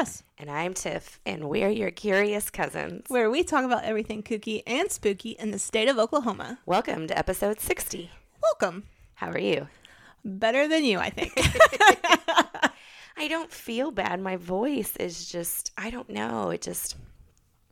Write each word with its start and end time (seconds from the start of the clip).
And 0.00 0.50
I'm 0.50 0.72
Tiff, 0.72 1.20
and 1.26 1.46
we're 1.50 1.68
your 1.68 1.90
curious 1.90 2.48
cousins. 2.48 3.04
where 3.08 3.28
we 3.30 3.42
talk 3.42 3.66
about 3.66 3.84
everything 3.84 4.22
kooky 4.22 4.62
and 4.66 4.90
spooky 4.90 5.32
in 5.32 5.50
the 5.50 5.58
state 5.58 5.88
of 5.88 5.98
Oklahoma. 5.98 6.58
Welcome 6.64 7.06
to 7.08 7.18
episode 7.18 7.60
60. 7.60 8.10
Welcome. 8.42 8.84
How 9.16 9.28
are 9.28 9.38
you? 9.38 9.68
Better 10.24 10.66
than 10.66 10.84
you, 10.84 10.98
I 10.98 11.10
think. 11.10 11.34
I 13.18 13.28
don't 13.28 13.52
feel 13.52 13.90
bad. 13.90 14.22
My 14.22 14.36
voice 14.36 14.96
is 14.96 15.28
just, 15.30 15.70
I 15.76 15.90
don't 15.90 16.08
know. 16.08 16.48
It 16.48 16.62
just 16.62 16.96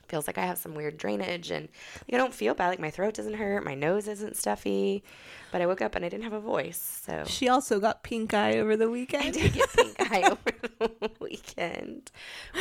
feels 0.09 0.27
like 0.27 0.39
I 0.39 0.47
have 0.47 0.59
some 0.59 0.75
weird 0.75 0.97
drainage, 0.99 1.51
and 1.51 1.69
like, 2.07 2.15
I 2.15 2.17
don't 2.17 2.35
feel 2.35 2.55
bad. 2.55 2.69
Like 2.69 2.81
my 2.81 2.91
throat 2.91 3.15
doesn't 3.15 3.35
hurt, 3.35 3.65
my 3.65 3.75
nose 3.75 4.09
isn't 4.09 4.37
stuffy, 4.37 5.03
but 5.53 5.61
I 5.61 5.67
woke 5.67 5.81
up 5.83 5.95
and 5.95 6.05
I 6.05 6.09
didn't 6.09 6.25
have 6.25 6.33
a 6.33 6.41
voice. 6.41 7.03
So 7.07 7.25
she 7.27 7.49
also 7.49 7.79
got 7.81 8.03
pink 8.03 8.35
eye 8.35 8.59
over 8.59 8.77
the 8.77 8.91
weekend. 8.91 9.25
I 9.25 9.31
did 9.31 9.53
get 9.53 9.73
pink 9.73 9.97
eye 10.13 10.23
over 10.31 10.69
the 11.01 11.11
weekend, 11.21 12.11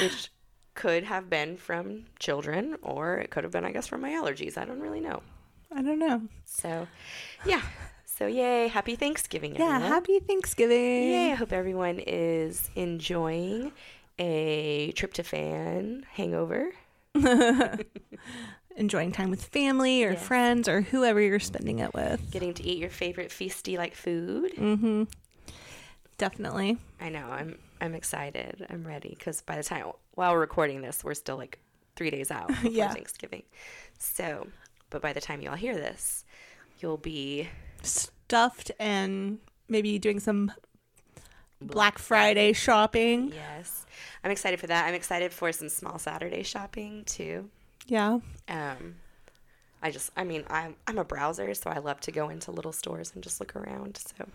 which 0.01 0.29
could 0.75 1.03
have 1.05 1.29
been 1.29 1.57
from 1.57 2.05
children, 2.19 2.75
or 2.81 3.17
it 3.17 3.31
could 3.31 3.43
have 3.43 3.51
been, 3.51 3.65
I 3.65 3.71
guess, 3.71 3.87
from 3.87 4.01
my 4.01 4.11
allergies. 4.11 4.57
I 4.57 4.65
don't 4.65 4.79
really 4.79 4.99
know. 4.99 5.21
I 5.75 5.81
don't 5.81 5.99
know. 5.99 6.21
So, 6.45 6.87
yeah. 7.45 7.61
So, 8.05 8.25
yay. 8.27 8.67
Happy 8.67 8.95
Thanksgiving, 8.95 9.55
Yeah, 9.55 9.63
everyone. 9.75 9.81
happy 9.91 10.19
Thanksgiving. 10.19 10.77
Yay. 11.11 11.31
I 11.31 11.35
hope 11.35 11.51
everyone 11.51 11.99
is 11.99 12.69
enjoying 12.75 13.71
a 14.19 14.91
tryptophan 14.95 16.03
hangover. 16.13 16.71
Enjoying 18.75 19.11
time 19.11 19.29
with 19.31 19.43
family 19.43 20.03
or 20.03 20.11
Yes. 20.11 20.23
friends 20.23 20.67
or 20.69 20.81
whoever 20.81 21.19
you're 21.19 21.39
spending 21.39 21.79
it 21.79 21.93
with. 21.95 22.29
Getting 22.31 22.53
to 22.55 22.63
eat 22.63 22.77
your 22.77 22.91
favorite 22.91 23.29
feasty 23.31 23.75
like 23.77 23.95
food. 23.95 24.53
Mm-hmm. 24.55 25.03
Definitely. 26.17 26.77
I 26.99 27.09
know. 27.09 27.25
I'm 27.27 27.57
I'm 27.81 27.93
excited. 27.95 28.65
I'm 28.69 28.85
ready 28.85 29.09
because 29.17 29.41
by 29.41 29.55
the 29.55 29.63
time 29.63 29.85
while 30.13 30.33
we're 30.33 30.39
recording 30.39 30.81
this, 30.81 31.03
we're 31.03 31.13
still 31.13 31.37
like 31.37 31.59
three 31.95 32.09
days 32.09 32.31
out 32.31 32.47
before 32.49 32.71
Yeah. 32.71 32.93
Thanksgiving. 32.93 33.43
So, 33.99 34.47
but 34.89 35.01
by 35.01 35.13
the 35.13 35.21
time 35.21 35.41
you 35.41 35.49
all 35.49 35.55
hear 35.55 35.75
this, 35.75 36.25
you'll 36.79 36.97
be 36.97 37.47
Stuffed 37.83 38.71
and 38.79 39.37
maybe 39.69 39.97
doing 39.99 40.19
some 40.19 40.51
Black 41.61 41.97
Friday 41.97 42.53
shopping. 42.53 43.31
yes. 43.33 43.85
I'm 44.23 44.31
excited 44.31 44.59
for 44.59 44.67
that. 44.67 44.87
I'm 44.87 44.93
excited 44.93 45.31
for 45.31 45.51
some 45.51 45.69
small 45.69 45.97
Saturday 45.99 46.43
shopping 46.43 47.03
too. 47.05 47.49
Yeah. 47.87 48.19
Um, 48.47 48.95
I 49.81 49.91
just, 49.91 50.11
I 50.17 50.23
mean, 50.23 50.43
I'm 50.49 50.75
I'm 50.87 50.97
a 50.97 51.03
browser, 51.05 51.53
so 51.53 51.69
I 51.69 51.77
love 51.79 51.99
to 52.01 52.11
go 52.11 52.29
into 52.29 52.51
little 52.51 52.71
stores 52.73 53.11
and 53.13 53.23
just 53.23 53.39
look 53.39 53.55
around. 53.55 53.97
So 53.97 54.27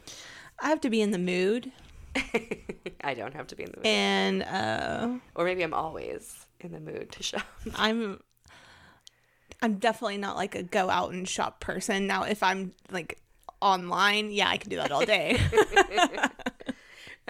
I 0.60 0.68
have 0.68 0.80
to 0.82 0.90
be 0.90 1.00
in 1.00 1.10
the 1.10 1.18
mood. 1.18 1.72
I 3.04 3.14
don't 3.14 3.34
have 3.34 3.46
to 3.48 3.56
be 3.56 3.64
in 3.64 3.70
the 3.70 3.76
mood, 3.78 3.86
And 3.86 4.42
uh, 4.42 5.18
or 5.34 5.44
maybe 5.44 5.62
I'm 5.62 5.74
always 5.74 6.46
in 6.60 6.72
the 6.72 6.80
mood 6.80 7.10
to 7.12 7.22
shop. 7.22 7.46
I'm 7.74 8.20
I'm 9.60 9.74
definitely 9.78 10.18
not 10.18 10.36
like 10.36 10.54
a 10.54 10.62
go 10.62 10.90
out 10.90 11.12
and 11.12 11.28
shop 11.28 11.60
person. 11.60 12.06
Now 12.06 12.22
if 12.24 12.42
I'm 12.42 12.72
like 12.90 13.20
online, 13.60 14.30
yeah, 14.30 14.48
I 14.48 14.56
can 14.56 14.70
do 14.70 14.76
that 14.76 14.90
all 14.92 15.04
day. 15.04 15.38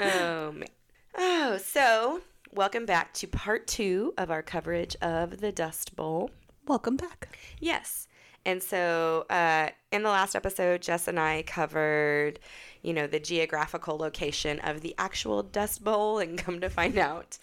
Oh, 0.02 0.50
man. 0.50 0.68
oh, 1.16 1.58
so 1.58 2.22
welcome 2.52 2.84
back 2.84 3.14
to 3.14 3.28
part 3.28 3.68
two 3.68 4.12
of 4.18 4.32
our 4.32 4.42
coverage 4.42 4.96
of 5.00 5.40
the 5.40 5.52
Dust 5.52 5.94
Bowl. 5.94 6.32
Welcome 6.66 6.96
back. 6.96 7.38
Yes. 7.60 8.08
And 8.44 8.60
so 8.60 9.26
uh, 9.30 9.68
in 9.92 10.02
the 10.02 10.08
last 10.08 10.34
episode, 10.34 10.82
Jess 10.82 11.06
and 11.06 11.20
I 11.20 11.42
covered, 11.42 12.40
you 12.82 12.92
know, 12.92 13.06
the 13.06 13.20
geographical 13.20 13.96
location 13.96 14.58
of 14.60 14.80
the 14.80 14.92
actual 14.98 15.44
Dust 15.44 15.84
Bowl, 15.84 16.18
and 16.18 16.36
come 16.44 16.60
to 16.60 16.68
find 16.68 16.98
out, 16.98 17.38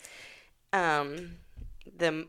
um, 0.73 1.35
the 1.97 2.27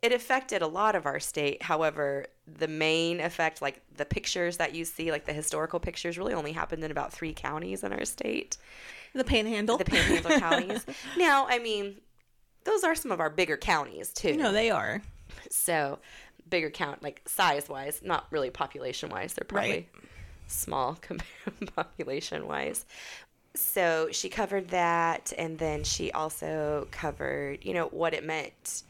it 0.00 0.12
affected 0.12 0.62
a 0.62 0.66
lot 0.66 0.94
of 0.94 1.04
our 1.04 1.20
state. 1.20 1.64
However, 1.64 2.26
the 2.58 2.68
main 2.68 3.20
effect, 3.20 3.60
like 3.62 3.80
the 3.96 4.04
pictures 4.04 4.56
that 4.58 4.74
you 4.74 4.84
see, 4.84 5.10
like 5.10 5.26
the 5.26 5.32
historical 5.32 5.80
pictures, 5.80 6.16
really 6.18 6.34
only 6.34 6.52
happened 6.52 6.82
in 6.84 6.90
about 6.90 7.12
three 7.12 7.32
counties 7.34 7.82
in 7.84 7.92
our 7.92 8.04
state 8.04 8.56
The 9.14 9.24
panhandle. 9.24 9.76
the 9.78 9.84
panhandle 9.84 10.30
counties. 10.38 10.86
Now, 11.16 11.46
I 11.48 11.58
mean, 11.58 11.96
those 12.64 12.84
are 12.84 12.94
some 12.94 13.10
of 13.12 13.20
our 13.20 13.30
bigger 13.30 13.56
counties 13.56 14.12
too. 14.12 14.36
no, 14.36 14.52
they 14.52 14.70
are. 14.70 15.02
So, 15.50 15.98
bigger 16.48 16.70
count, 16.70 17.02
like 17.02 17.22
size 17.26 17.68
wise, 17.68 18.00
not 18.02 18.26
really 18.30 18.50
population 18.50 19.10
wise. 19.10 19.34
They're 19.34 19.44
probably 19.46 19.70
Right. 19.70 19.88
small 20.46 20.94
compared 21.00 21.74
population 21.74 22.46
wise. 22.46 22.86
So 23.54 24.08
she 24.12 24.28
covered 24.28 24.68
that, 24.68 25.32
and 25.36 25.58
then 25.58 25.82
she 25.84 26.12
also 26.12 26.86
covered, 26.90 27.64
you 27.64 27.74
know, 27.74 27.86
what 27.86 28.14
it 28.14 28.24
meant 28.24 28.82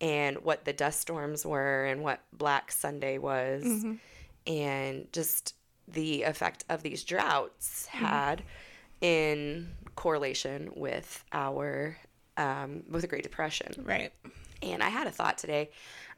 and 0.00 0.38
what 0.38 0.64
the 0.64 0.72
dust 0.72 1.00
storms 1.00 1.44
were 1.44 1.84
and 1.86 2.02
what 2.02 2.20
Black 2.32 2.70
Sunday 2.72 3.18
was, 3.18 3.64
and 4.46 5.12
just 5.12 5.54
the 5.88 6.24
effect 6.24 6.64
of 6.68 6.82
these 6.82 7.04
droughts 7.04 7.86
had 7.86 8.42
in 9.00 9.70
correlation 9.94 10.70
with 10.74 11.24
our 11.32 11.96
um, 12.36 12.82
with 12.90 13.02
the 13.02 13.08
Great 13.08 13.22
Depression. 13.22 13.84
Right. 13.84 14.12
And 14.62 14.82
I 14.82 14.88
had 14.88 15.06
a 15.06 15.10
thought 15.10 15.38
today. 15.38 15.70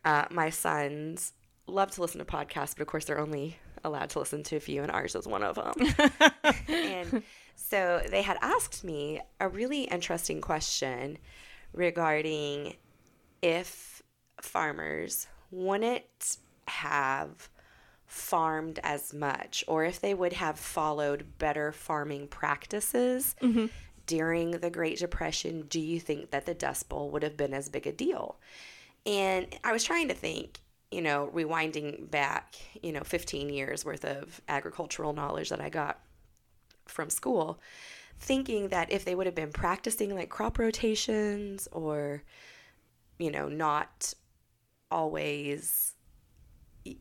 Uh, 0.05 0.25
my 0.31 0.50
sons 0.50 1.33
love 1.67 1.91
to 1.93 2.00
listen 2.00 2.19
to 2.19 2.25
podcasts, 2.25 2.75
but 2.75 2.81
of 2.81 2.87
course 2.87 3.05
they're 3.05 3.19
only 3.19 3.56
allowed 3.84 4.11
to 4.11 4.19
listen 4.19 4.43
to 4.44 4.56
a 4.56 4.61
few, 4.61 4.83
and 4.83 4.91
ours 4.91 5.15
is 5.15 5.27
one 5.27 5.43
of 5.43 5.56
them. 5.56 5.75
and 6.69 7.22
so 7.55 8.03
they 8.11 8.22
had 8.22 8.38
asked 8.41 8.84
me 8.84 9.21
a 9.41 9.49
really 9.49 9.83
interesting 9.83 10.41
question 10.41 11.19
regarding 11.72 12.75
if 13.43 14.03
farmers 14.41 15.26
wouldn't 15.50 16.38
have 16.66 17.49
farmed 18.06 18.81
as 18.82 19.12
much 19.12 19.62
or 19.69 19.84
if 19.84 20.00
they 20.00 20.15
would 20.15 20.32
have 20.32 20.59
followed 20.59 21.38
better 21.38 21.72
farming 21.72 22.26
practices 22.26 23.37
mm-hmm. 23.43 23.66
during 24.06 24.53
the 24.53 24.71
Great 24.71 24.99
Depression, 24.99 25.66
do 25.69 25.81
you 25.81 26.00
think 26.00 26.31
that 26.31 26.47
the 26.47 26.54
Dust 26.54 26.88
Bowl 26.88 27.10
would 27.10 27.22
have 27.22 27.37
been 27.37 27.54
as 27.54 27.69
big 27.69 27.87
a 27.87 27.93
deal? 27.93 28.37
And 29.04 29.47
I 29.62 29.72
was 29.72 29.84
trying 29.84 30.09
to 30.09 30.15
think, 30.15 30.60
you 30.91 31.03
know, 31.03 31.31
rewinding 31.34 32.10
back, 32.10 32.56
you 32.82 32.93
know, 32.93 33.03
15 33.03 33.50
years 33.50 33.84
worth 33.84 34.05
of 34.05 34.41
agricultural 34.49 35.12
knowledge 35.12 35.50
that 35.50 35.60
I 35.60 35.69
got 35.69 36.00
from 36.87 37.10
school, 37.10 37.60
thinking 38.19 38.69
that 38.69 38.91
if 38.91 39.05
they 39.05 39.15
would 39.15 39.26
have 39.26 39.34
been 39.34 39.53
practicing 39.53 40.15
like 40.15 40.31
crop 40.31 40.59
rotations 40.59 41.69
or, 41.72 42.22
you 43.19 43.31
know, 43.31 43.49
not 43.49 44.15
always 44.91 45.95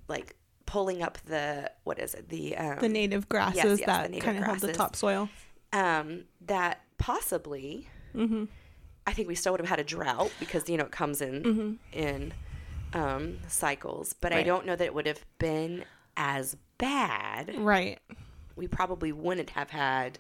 like 0.07 0.35
pulling 0.65 1.01
up 1.01 1.17
the, 1.25 1.71
what 1.83 1.99
is 1.99 2.13
it, 2.13 2.29
the, 2.29 2.57
um, 2.57 2.79
The 2.79 2.89
native 2.89 3.29
grasses 3.29 3.55
yes, 3.63 3.79
the 3.79 3.85
that 3.85 4.19
kind 4.21 4.37
of 4.37 4.43
hold 4.43 4.59
the 4.59 4.73
topsoil. 4.73 5.29
um, 5.73 6.25
that 6.45 6.81
possibly 6.97 7.87
Mm-hmm. 8.15 8.45
I 9.05 9.13
think 9.13 9.27
we 9.27 9.35
still 9.35 9.53
would 9.53 9.61
have 9.61 9.69
had 9.69 9.79
a 9.79 9.83
drought 9.83 10.31
because 10.39 10.67
you 10.67 10.75
know 10.77 10.85
it 10.85 10.91
comes 10.91 11.21
in 11.21 11.77
in 11.93 12.33
um, 12.93 13.37
cycles, 13.47 14.13
but 14.13 14.33
I 14.33 14.41
don't 14.43 14.65
know 14.65 14.75
that 14.75 14.83
it 14.83 14.93
would 14.93 15.05
have 15.05 15.23
been 15.39 15.85
as 16.17 16.57
bad. 16.77 17.53
Right. 17.57 17.99
We 18.55 18.67
probably 18.67 19.11
wouldn't 19.11 19.51
have 19.51 19.69
had 19.69 20.17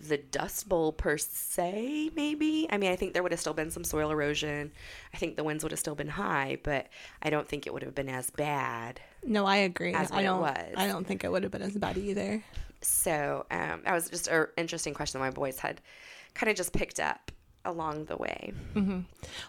the 0.00 0.18
Dust 0.18 0.68
Bowl 0.68 0.92
per 0.92 1.16
se. 1.18 2.10
Maybe 2.14 2.66
I 2.70 2.78
mean 2.78 2.90
I 2.90 2.96
think 2.96 3.12
there 3.12 3.22
would 3.22 3.32
have 3.32 3.40
still 3.40 3.54
been 3.54 3.70
some 3.70 3.84
soil 3.84 4.10
erosion. 4.10 4.72
I 5.12 5.16
think 5.16 5.36
the 5.36 5.44
winds 5.44 5.62
would 5.64 5.72
have 5.72 5.80
still 5.80 5.94
been 5.94 6.08
high, 6.08 6.58
but 6.62 6.88
I 7.22 7.30
don't 7.30 7.48
think 7.48 7.66
it 7.66 7.72
would 7.72 7.82
have 7.82 7.94
been 7.94 8.08
as 8.08 8.30
bad. 8.30 9.00
No, 9.24 9.46
I 9.46 9.56
agree. 9.56 9.94
As 9.94 10.10
I 10.10 10.20
it 10.20 10.24
don't. 10.24 10.40
was. 10.40 10.74
I 10.76 10.86
don't 10.86 11.06
think 11.06 11.24
it 11.24 11.32
would 11.32 11.42
have 11.42 11.52
been 11.52 11.62
as 11.62 11.76
bad 11.76 11.96
either. 11.96 12.42
So 12.82 13.46
um, 13.50 13.80
that 13.84 13.94
was 13.94 14.10
just 14.10 14.28
an 14.28 14.46
interesting 14.56 14.92
question 14.94 15.18
that 15.18 15.26
my 15.26 15.30
boys 15.30 15.58
had 15.58 15.80
kind 16.34 16.50
of 16.50 16.56
just 16.56 16.72
picked 16.72 17.00
up 17.00 17.30
along 17.64 18.04
the 18.04 18.16
way. 18.16 18.52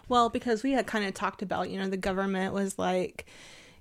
Well, 0.08 0.30
because 0.30 0.62
we 0.62 0.72
had 0.72 0.86
kind 0.86 1.04
of 1.04 1.12
talked 1.12 1.42
about, 1.42 1.68
you 1.68 1.78
know, 1.78 1.88
the 1.88 1.98
government 1.98 2.54
was 2.54 2.78
like, 2.78 3.26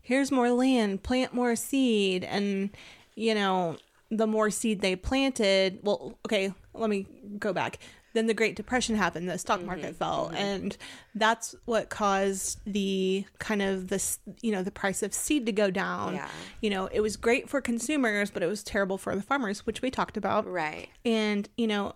here's 0.02 0.32
more 0.32 0.52
land, 0.52 1.04
plant 1.04 1.34
more 1.34 1.56
seed. 1.56 2.26
And, 2.26 2.72
you 3.16 3.34
know, 3.34 3.78
the 4.12 4.28
more 4.28 4.50
seed 4.50 4.82
they 4.82 4.96
planted, 4.96 5.80
well, 5.84 6.18
okay, 6.26 6.54
let 6.74 6.90
me 6.90 7.08
go 7.40 7.54
back. 7.54 7.80
Then 8.14 8.28
the 8.28 8.34
Great 8.34 8.56
Depression 8.56 8.96
happened, 8.96 9.30
the 9.30 9.38
stock 9.38 9.62
market 9.62 9.88
mm-hmm. 9.88 9.96
fell. 9.96 10.28
Mm-hmm. 10.28 10.36
And 10.38 10.78
that's 11.16 11.54
what 11.66 11.90
caused 11.90 12.60
the 12.66 13.26
kind 13.40 13.62
of 13.62 13.90
this, 13.90 14.20
you 14.42 14.54
know, 14.54 14.64
the 14.64 14.72
price 14.72 15.04
of 15.04 15.14
seed 15.14 15.46
to 15.48 15.52
go 15.52 15.70
down. 15.70 16.16
Yeah. 16.16 16.30
You 16.62 16.70
know, 16.70 16.88
it 16.88 17.02
was 17.02 17.18
great 17.18 17.50
for 17.50 17.60
consumers, 17.60 18.32
but 18.32 18.42
it 18.42 18.48
was 18.48 18.64
terrible 18.64 18.98
for 18.98 19.16
the 19.16 19.22
farmers, 19.22 19.66
which 19.66 19.82
we 19.82 19.92
talked 19.92 20.16
about. 20.16 20.48
Right. 20.50 20.88
And, 21.04 21.50
you 21.58 21.68
know, 21.68 21.96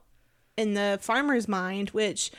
in 0.58 0.74
the 0.74 1.00
farmer's 1.02 1.48
mind, 1.48 1.92
which 1.92 2.32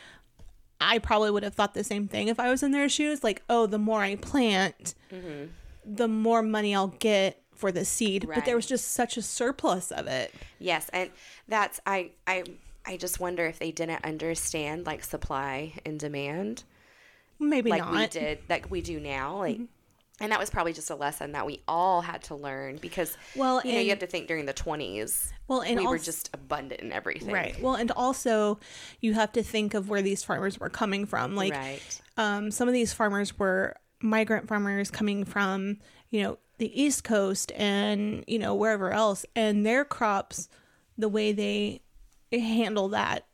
I 0.79 0.99
probably 0.99 1.31
would 1.31 1.43
have 1.43 1.55
thought 1.55 1.73
the 1.73 1.85
same 1.85 2.07
thing 2.07 2.29
if 2.29 2.39
I 2.39 2.51
was 2.51 2.63
in 2.63 2.73
their 2.73 2.89
shoes, 2.89 3.25
like, 3.25 3.43
oh, 3.49 3.67
the 3.67 3.79
more 3.79 4.03
I 4.03 4.17
plant, 4.17 4.95
mm-hmm. 5.11 5.47
the 5.87 6.09
more 6.09 6.43
money 6.43 6.75
I'll 6.75 6.89
get 6.89 7.40
for 7.61 7.71
the 7.71 7.85
seed. 7.85 8.27
But 8.33 8.45
there 8.45 8.57
was 8.57 8.67
just 8.67 8.93
such 8.93 9.17
a 9.17 9.23
surplus 9.23 9.93
of 9.93 10.07
it. 10.07 10.35
Yes, 10.59 10.89
and 10.93 11.11
that's 11.47 11.81
I 11.87 12.11
I 12.27 12.45
I 12.87 12.97
just 12.97 13.21
wonder 13.21 13.47
if 13.47 13.59
they 13.59 13.71
didn't 13.71 14.05
understand 14.05 14.87
like 14.87 15.05
supply 15.05 15.75
and 15.85 16.01
demand 16.01 16.65
Maybe 17.41 17.71
like 17.71 17.81
not. 17.81 17.95
we 17.95 18.07
did, 18.07 18.39
like 18.49 18.71
we 18.71 18.83
do 18.83 19.01
now. 19.01 19.39
Like, 19.39 19.61
and 20.21 20.31
that 20.31 20.39
was 20.39 20.51
probably 20.51 20.75
just 20.75 20.91
a 20.91 20.95
lesson 20.95 21.33
that 21.33 21.47
we 21.47 21.63
all 21.67 22.03
had 22.03 22.23
to 22.25 22.35
learn 22.35 22.77
because, 22.77 23.17
Well, 23.35 23.63
you 23.65 23.73
know, 23.73 23.79
and- 23.79 23.85
you 23.85 23.91
have 23.91 24.01
to 24.01 24.07
think 24.07 24.29
during 24.29 24.45
the 24.45 24.53
20s, 24.53 25.33
Well, 25.49 25.63
and 25.63 25.81
we 25.81 25.87
were 25.87 25.99
just 25.99 26.29
abundant 26.35 26.83
in 26.83 26.93
everything. 26.93 27.33
Right. 27.33 27.61
Well, 27.61 27.75
and 27.75 27.91
also 27.93 28.61
you 29.01 29.15
have 29.15 29.33
to 29.33 29.43
think 29.43 29.73
of 29.73 29.89
where 29.89 30.03
these 30.03 30.23
farmers 30.23 30.61
were 30.61 30.69
coming 30.69 31.07
from. 31.07 31.35
Like 31.35 31.55
right. 31.55 32.01
um, 32.19 32.51
some 32.51 32.69
of 32.69 32.75
these 32.75 32.93
farmers 32.93 33.39
were 33.39 33.77
migrant 34.03 34.47
farmers 34.47 34.91
coming 34.91 35.25
from, 35.25 35.79
you 36.11 36.23
know, 36.23 36.39
the 36.61 36.81
East 36.81 37.03
Coast 37.05 37.51
and, 37.57 38.23
you 38.29 38.39
know, 38.39 38.55
wherever 38.55 38.93
else. 38.93 39.27
And 39.35 39.67
their 39.67 39.85
crops, 39.85 40.49
the 40.97 41.09
way 41.09 41.33
they 41.33 41.81
handle 42.33 42.89
that 42.91 43.27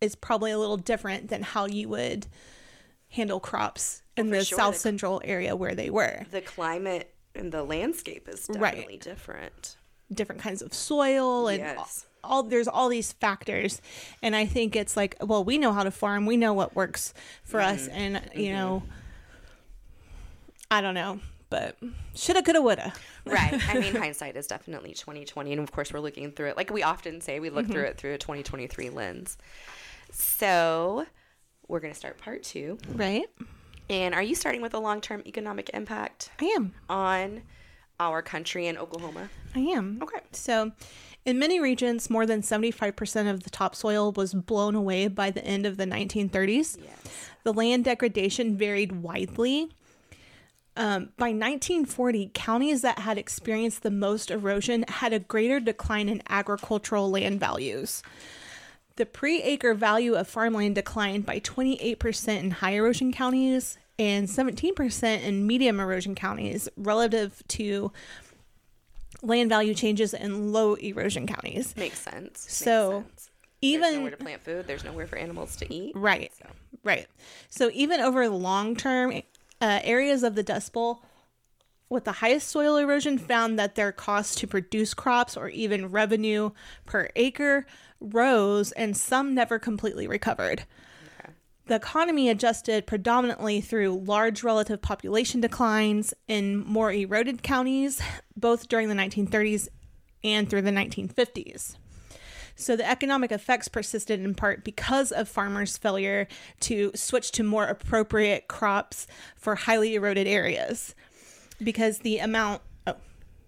is 0.00 0.14
probably 0.16 0.50
a 0.50 0.58
little 0.58 0.76
different 0.76 1.28
than 1.28 1.42
how 1.42 1.66
you 1.66 1.88
would 1.88 2.26
handle 3.10 3.38
crops 3.40 4.02
in 4.16 4.28
for 4.30 4.36
the 4.38 4.44
sure, 4.44 4.58
South 4.58 4.74
the- 4.74 4.80
Central 4.80 5.20
area 5.24 5.54
where 5.54 5.74
they 5.74 5.90
were. 5.90 6.24
The 6.30 6.40
climate 6.40 7.14
and 7.34 7.52
the 7.52 7.62
landscape 7.62 8.28
is 8.28 8.46
Right. 8.48 8.72
definitely 8.72 8.96
different. 8.98 9.76
different 10.12 10.40
kinds 10.40 10.62
of 10.62 10.72
soil 10.72 11.48
and 11.48 11.58
Yes. 11.58 12.06
all 12.24 12.42
there's 12.42 12.66
all 12.66 12.88
these 12.88 13.12
factors 13.12 13.82
and 14.22 14.34
i 14.34 14.46
think 14.46 14.74
it's 14.74 14.96
like 14.96 15.14
well 15.20 15.44
we 15.44 15.58
know 15.58 15.70
how 15.70 15.82
to 15.84 15.90
farm 15.90 16.24
we 16.24 16.38
know 16.38 16.54
what 16.54 16.74
works 16.74 17.12
for 17.44 17.60
us 17.60 17.82
Mm-hmm. 17.88 17.98
and 17.98 18.30
you 18.34 18.52
know 18.52 18.82
i 20.70 20.80
don't 20.80 20.94
know 20.94 21.20
but 21.50 21.76
shoulda 22.14 22.42
coulda 22.42 22.60
woulda 22.62 22.92
Right. 23.24 23.60
I 23.68 23.78
mean, 23.78 23.94
hindsight 23.94 24.36
is 24.36 24.46
definitely 24.46 24.92
2020. 24.94 25.52
And 25.52 25.60
of 25.60 25.70
course, 25.70 25.92
we're 25.92 26.00
looking 26.00 26.32
through 26.32 26.48
it. 26.48 26.56
Like 26.56 26.70
we 26.70 26.82
often 26.82 27.20
say, 27.20 27.40
we 27.40 27.50
look 27.50 27.66
through 27.66 27.82
Mm-hmm. 27.82 27.90
it 27.90 27.98
through 27.98 28.14
a 28.14 28.18
2023 28.18 28.88
lens. 28.88 29.36
So 30.10 31.06
we're 31.66 31.80
going 31.80 31.92
to 31.92 31.98
start 31.98 32.18
part 32.18 32.42
two. 32.42 32.78
right 32.94 33.26
And 33.90 34.14
are 34.14 34.22
you 34.22 34.34
starting 34.34 34.62
with 34.62 34.74
a 34.74 34.78
long 34.78 35.00
term 35.00 35.22
economic 35.26 35.70
impact 35.74 36.30
i 36.40 36.44
am 36.46 36.72
on 36.88 37.42
our 38.00 38.22
country 38.22 38.66
in 38.66 38.78
Oklahoma? 38.78 39.28
i 39.54 39.60
am 39.60 39.98
Okay. 40.02 40.20
so 40.32 40.72
in 41.26 41.38
many 41.38 41.60
regions 41.60 42.08
more 42.08 42.24
than 42.24 42.40
75% 42.40 43.30
of 43.30 43.42
the 43.42 43.50
topsoil 43.50 44.12
was 44.12 44.32
blown 44.32 44.74
away 44.74 45.08
by 45.08 45.30
the 45.30 45.44
end 45.44 45.66
of 45.66 45.76
the 45.76 45.84
1930s 45.84 46.78
Yes. 46.82 46.98
The 47.44 47.52
land 47.52 47.84
degradation 47.84 48.56
varied 48.56 48.92
widely. 48.92 49.70
Um, 50.78 51.10
by 51.16 51.30
1940, 51.30 52.30
counties 52.34 52.82
that 52.82 53.00
had 53.00 53.18
experienced 53.18 53.82
the 53.82 53.90
most 53.90 54.30
erosion 54.30 54.84
had 54.86 55.12
a 55.12 55.18
greater 55.18 55.58
decline 55.58 56.08
in 56.08 56.22
agricultural 56.28 57.10
land 57.10 57.40
values. 57.40 58.02
The 58.94 59.04
pre 59.04 59.42
acre 59.42 59.74
value 59.74 60.14
of 60.14 60.28
farmland 60.28 60.76
declined 60.76 61.26
by 61.26 61.40
28% 61.40 62.38
in 62.38 62.50
high 62.52 62.72
erosion 62.74 63.12
counties 63.12 63.76
and 63.98 64.28
17% 64.28 65.22
in 65.22 65.46
medium 65.46 65.80
erosion 65.80 66.14
counties 66.14 66.68
relative 66.76 67.42
to 67.48 67.92
land 69.20 69.48
value 69.48 69.74
changes 69.74 70.14
in 70.14 70.52
low 70.52 70.74
erosion 70.74 71.26
counties. 71.26 71.76
Makes 71.76 72.00
sense. 72.00 72.14
Makes 72.44 72.54
So, 72.56 73.02
sense. 73.02 73.30
there's 73.60 73.74
Even 73.74 73.94
nowhere 73.96 74.10
to 74.12 74.16
plant 74.16 74.44
food, 74.44 74.66
there's 74.68 74.84
nowhere 74.84 75.08
for 75.08 75.16
animals 75.16 75.56
to 75.56 75.74
eat. 75.74 75.92
Right. 75.96 76.30
So. 76.38 76.46
Right. 76.84 77.08
So 77.48 77.70
even 77.74 78.00
over 78.00 78.28
the 78.28 78.34
long 78.34 78.76
term, 78.76 79.12
uh, 79.60 79.80
areas 79.82 80.22
of 80.22 80.34
the 80.34 80.42
Dust 80.42 80.72
Bowl 80.72 81.02
with 81.88 82.04
the 82.04 82.12
highest 82.12 82.48
soil 82.48 82.76
erosion 82.76 83.16
found 83.18 83.58
that 83.58 83.74
their 83.74 83.92
cost 83.92 84.38
to 84.38 84.46
produce 84.46 84.92
crops 84.92 85.36
or 85.36 85.48
even 85.48 85.90
revenue 85.90 86.50
per 86.84 87.08
acre 87.16 87.66
rose, 88.00 88.72
and 88.72 88.96
some 88.96 89.34
never 89.34 89.58
completely 89.58 90.06
recovered. 90.06 90.64
The 91.66 91.74
economy 91.74 92.30
adjusted 92.30 92.86
predominantly 92.86 93.60
through 93.60 94.02
large 94.06 94.42
relative 94.42 94.80
population 94.80 95.40
declines 95.40 96.14
in 96.26 96.64
more 96.64 96.90
eroded 96.90 97.42
counties, 97.42 98.00
both 98.36 98.68
during 98.68 98.88
the 98.88 98.94
1930s 98.94 99.68
and 100.24 100.48
through 100.48 100.62
the 100.62 100.70
1950s. 100.70 101.76
So 102.58 102.74
the 102.74 102.88
economic 102.88 103.30
effects 103.30 103.68
persisted 103.68 104.20
in 104.20 104.34
part 104.34 104.64
because 104.64 105.12
of 105.12 105.28
farmers' 105.28 105.78
failure 105.78 106.26
to 106.60 106.90
switch 106.94 107.30
to 107.32 107.44
more 107.44 107.64
appropriate 107.64 108.48
crops 108.48 109.06
for 109.36 109.54
highly 109.54 109.94
eroded 109.94 110.26
areas. 110.26 110.94
Because 111.62 112.00
the 112.00 112.18
amount 112.18 112.62
oh, 112.86 112.96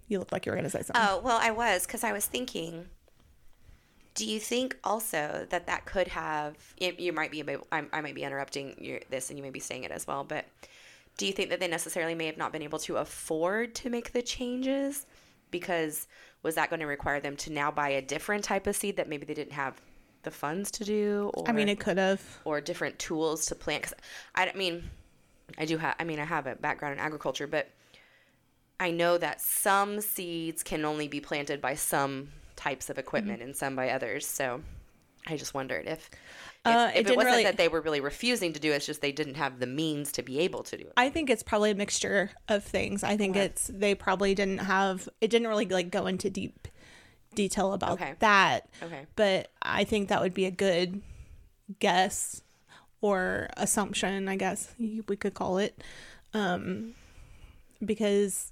you 0.06 0.20
look 0.20 0.30
like 0.30 0.46
you 0.46 0.52
were 0.52 0.56
gonna 0.56 0.70
say 0.70 0.82
something. 0.82 1.02
Oh, 1.04 1.20
well, 1.24 1.38
I 1.42 1.50
was 1.50 1.86
because 1.86 2.04
I 2.04 2.12
was 2.12 2.24
thinking. 2.26 2.86
Do 4.14 4.26
you 4.26 4.38
think 4.38 4.76
also 4.84 5.46
that 5.50 5.66
that 5.66 5.86
could 5.86 6.08
have? 6.08 6.56
You, 6.78 7.12
might 7.12 7.30
be. 7.30 7.40
able- 7.40 7.66
I 7.72 8.00
might 8.00 8.14
be 8.14 8.22
interrupting 8.22 8.76
your, 8.78 9.00
this, 9.08 9.30
and 9.30 9.38
you 9.38 9.42
may 9.42 9.50
be 9.50 9.60
saying 9.60 9.84
it 9.84 9.90
as 9.90 10.06
well. 10.06 10.24
But 10.24 10.46
do 11.16 11.26
you 11.26 11.32
think 11.32 11.50
that 11.50 11.60
they 11.60 11.68
necessarily 11.68 12.14
may 12.14 12.26
have 12.26 12.36
not 12.36 12.52
been 12.52 12.62
able 12.62 12.78
to 12.80 12.96
afford 12.96 13.74
to 13.76 13.90
make 13.90 14.12
the 14.12 14.22
changes 14.22 15.06
because 15.50 16.06
was 16.42 16.54
that 16.54 16.70
going 16.70 16.80
to 16.80 16.86
require 16.86 17.20
them 17.20 17.36
to 17.36 17.52
now 17.52 17.70
buy 17.70 17.90
a 17.90 18.02
different 18.02 18.44
type 18.44 18.66
of 18.66 18.74
seed 18.76 18.96
that 18.96 19.08
maybe 19.08 19.26
they 19.26 19.34
didn't 19.34 19.52
have 19.52 19.80
the 20.22 20.30
funds 20.30 20.70
to 20.72 20.84
do? 20.84 21.30
Or, 21.34 21.48
I 21.48 21.52
mean, 21.52 21.68
it 21.68 21.78
could 21.80 21.98
have. 21.98 22.22
or 22.44 22.60
different 22.60 22.98
tools 22.98 23.46
to 23.46 23.54
plant. 23.54 23.82
Cause 23.84 23.94
I 24.34 24.44
don't- 24.44 24.56
mean, 24.56 24.90
I 25.58 25.64
do 25.64 25.78
have. 25.78 25.96
I 25.98 26.04
mean, 26.04 26.18
I 26.20 26.24
have 26.24 26.46
a 26.46 26.54
background 26.54 26.94
in 26.94 27.00
agriculture, 27.00 27.46
but 27.46 27.68
I 28.78 28.90
know 28.90 29.18
that 29.18 29.40
some 29.40 30.00
seeds 30.00 30.62
can 30.62 30.84
only 30.84 31.08
be 31.08 31.20
planted 31.20 31.60
by 31.60 31.74
some 31.74 32.30
types 32.56 32.88
of 32.90 32.98
equipment 32.98 33.40
Mm-hmm. 33.40 33.48
and 33.48 33.56
some 33.56 33.76
by 33.76 33.90
others. 33.90 34.26
So 34.26 34.62
I 35.26 35.36
just 35.36 35.54
wondered 35.54 35.86
if. 35.86 36.10
If, 36.66 36.66
Uh, 36.76 36.90
if 36.94 37.06
it 37.06 37.10
it, 37.12 37.16
wasn't 37.16 37.32
really- 37.32 37.44
that 37.44 37.56
they 37.56 37.68
were 37.68 37.80
really 37.80 38.00
refusing 38.00 38.52
to 38.52 38.60
do 38.60 38.70
it, 38.72 38.76
it's 38.76 38.86
just 38.86 39.00
they 39.00 39.12
didn't 39.12 39.36
have 39.36 39.60
the 39.60 39.66
means 39.66 40.12
to 40.12 40.22
be 40.22 40.40
able 40.40 40.62
to 40.64 40.76
do 40.76 40.84
it. 40.84 40.92
I 40.96 41.08
think 41.08 41.30
it's 41.30 41.42
probably 41.42 41.70
a 41.70 41.74
mixture 41.74 42.32
of 42.48 42.64
things. 42.64 43.02
I 43.02 43.16
think 43.16 43.34
Okay. 43.36 43.46
it's 43.46 43.70
they 43.72 43.94
probably 43.94 44.34
didn't 44.34 44.58
have 44.58 45.08
it 45.22 45.28
didn't 45.30 45.48
really 45.48 45.64
like 45.66 45.90
go 45.90 46.06
into 46.06 46.28
deep 46.28 46.68
detail 47.34 47.72
about 47.72 47.92
Okay. 47.92 48.14
that. 48.18 48.68
Okay. 48.82 49.06
But 49.16 49.50
I 49.62 49.84
think 49.84 50.08
that 50.10 50.20
would 50.20 50.34
be 50.34 50.44
a 50.44 50.50
good 50.50 51.00
guess 51.78 52.42
or 53.00 53.48
assumption, 53.56 54.28
I 54.28 54.36
guess 54.36 54.74
we 54.78 55.16
could 55.16 55.32
call 55.34 55.56
it. 55.58 55.80
Um 56.34 56.94
because 57.84 58.50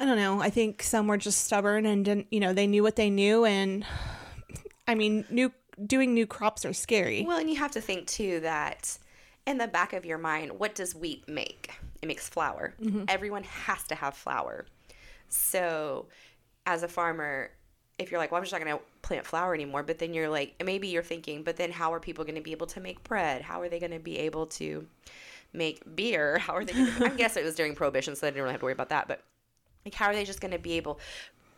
I 0.00 0.04
don't 0.06 0.16
know, 0.16 0.40
I 0.40 0.50
think 0.50 0.82
some 0.82 1.06
were 1.06 1.18
just 1.18 1.44
stubborn 1.44 1.84
and 1.86 2.04
didn't, 2.04 2.26
you 2.30 2.40
know, 2.40 2.52
they 2.52 2.66
knew 2.66 2.82
what 2.82 2.96
they 2.96 3.10
knew 3.10 3.44
and 3.44 3.84
I 4.88 4.94
mean, 4.96 5.24
new 5.30 5.52
doing 5.86 6.14
new 6.14 6.26
crops 6.26 6.64
are 6.64 6.72
scary. 6.72 7.24
Well, 7.26 7.38
and 7.38 7.50
you 7.50 7.56
have 7.56 7.70
to 7.72 7.80
think 7.80 8.06
too 8.06 8.40
that 8.40 8.98
in 9.46 9.58
the 9.58 9.68
back 9.68 9.92
of 9.92 10.04
your 10.04 10.18
mind, 10.18 10.58
what 10.58 10.74
does 10.74 10.94
wheat 10.94 11.28
make? 11.28 11.70
It 12.02 12.06
makes 12.06 12.28
flour. 12.28 12.74
Mm-hmm. 12.82 13.04
Everyone 13.08 13.42
has 13.44 13.82
to 13.84 13.94
have 13.94 14.14
flour. 14.14 14.66
So, 15.28 16.06
as 16.66 16.82
a 16.82 16.88
farmer, 16.88 17.50
if 17.98 18.10
you're 18.10 18.20
like, 18.20 18.30
well, 18.30 18.38
I'm 18.38 18.44
just 18.44 18.52
not 18.52 18.62
going 18.62 18.76
to 18.76 18.82
plant 19.02 19.26
flour 19.26 19.54
anymore, 19.54 19.82
but 19.82 19.98
then 19.98 20.14
you're 20.14 20.28
like, 20.28 20.54
maybe 20.64 20.88
you're 20.88 21.02
thinking, 21.02 21.42
but 21.42 21.56
then 21.56 21.70
how 21.70 21.92
are 21.92 22.00
people 22.00 22.24
going 22.24 22.36
to 22.36 22.40
be 22.40 22.52
able 22.52 22.66
to 22.68 22.80
make 22.80 23.02
bread? 23.04 23.42
How 23.42 23.60
are 23.60 23.68
they 23.68 23.78
going 23.78 23.92
to 23.92 23.98
be 23.98 24.18
able 24.18 24.46
to 24.46 24.86
make 25.52 25.82
beer? 25.96 26.38
How 26.38 26.54
are 26.54 26.64
they? 26.64 26.72
Gonna, 26.72 26.96
I 27.00 27.08
guess 27.10 27.36
it 27.36 27.44
was 27.44 27.54
during 27.54 27.74
Prohibition, 27.74 28.16
so 28.16 28.26
they 28.26 28.30
didn't 28.30 28.42
really 28.42 28.52
have 28.52 28.60
to 28.60 28.64
worry 28.64 28.72
about 28.72 28.88
that. 28.88 29.08
But 29.08 29.22
like, 29.84 29.94
how 29.94 30.06
are 30.06 30.14
they 30.14 30.24
just 30.24 30.40
going 30.40 30.52
to 30.52 30.58
be 30.58 30.72
able 30.72 30.98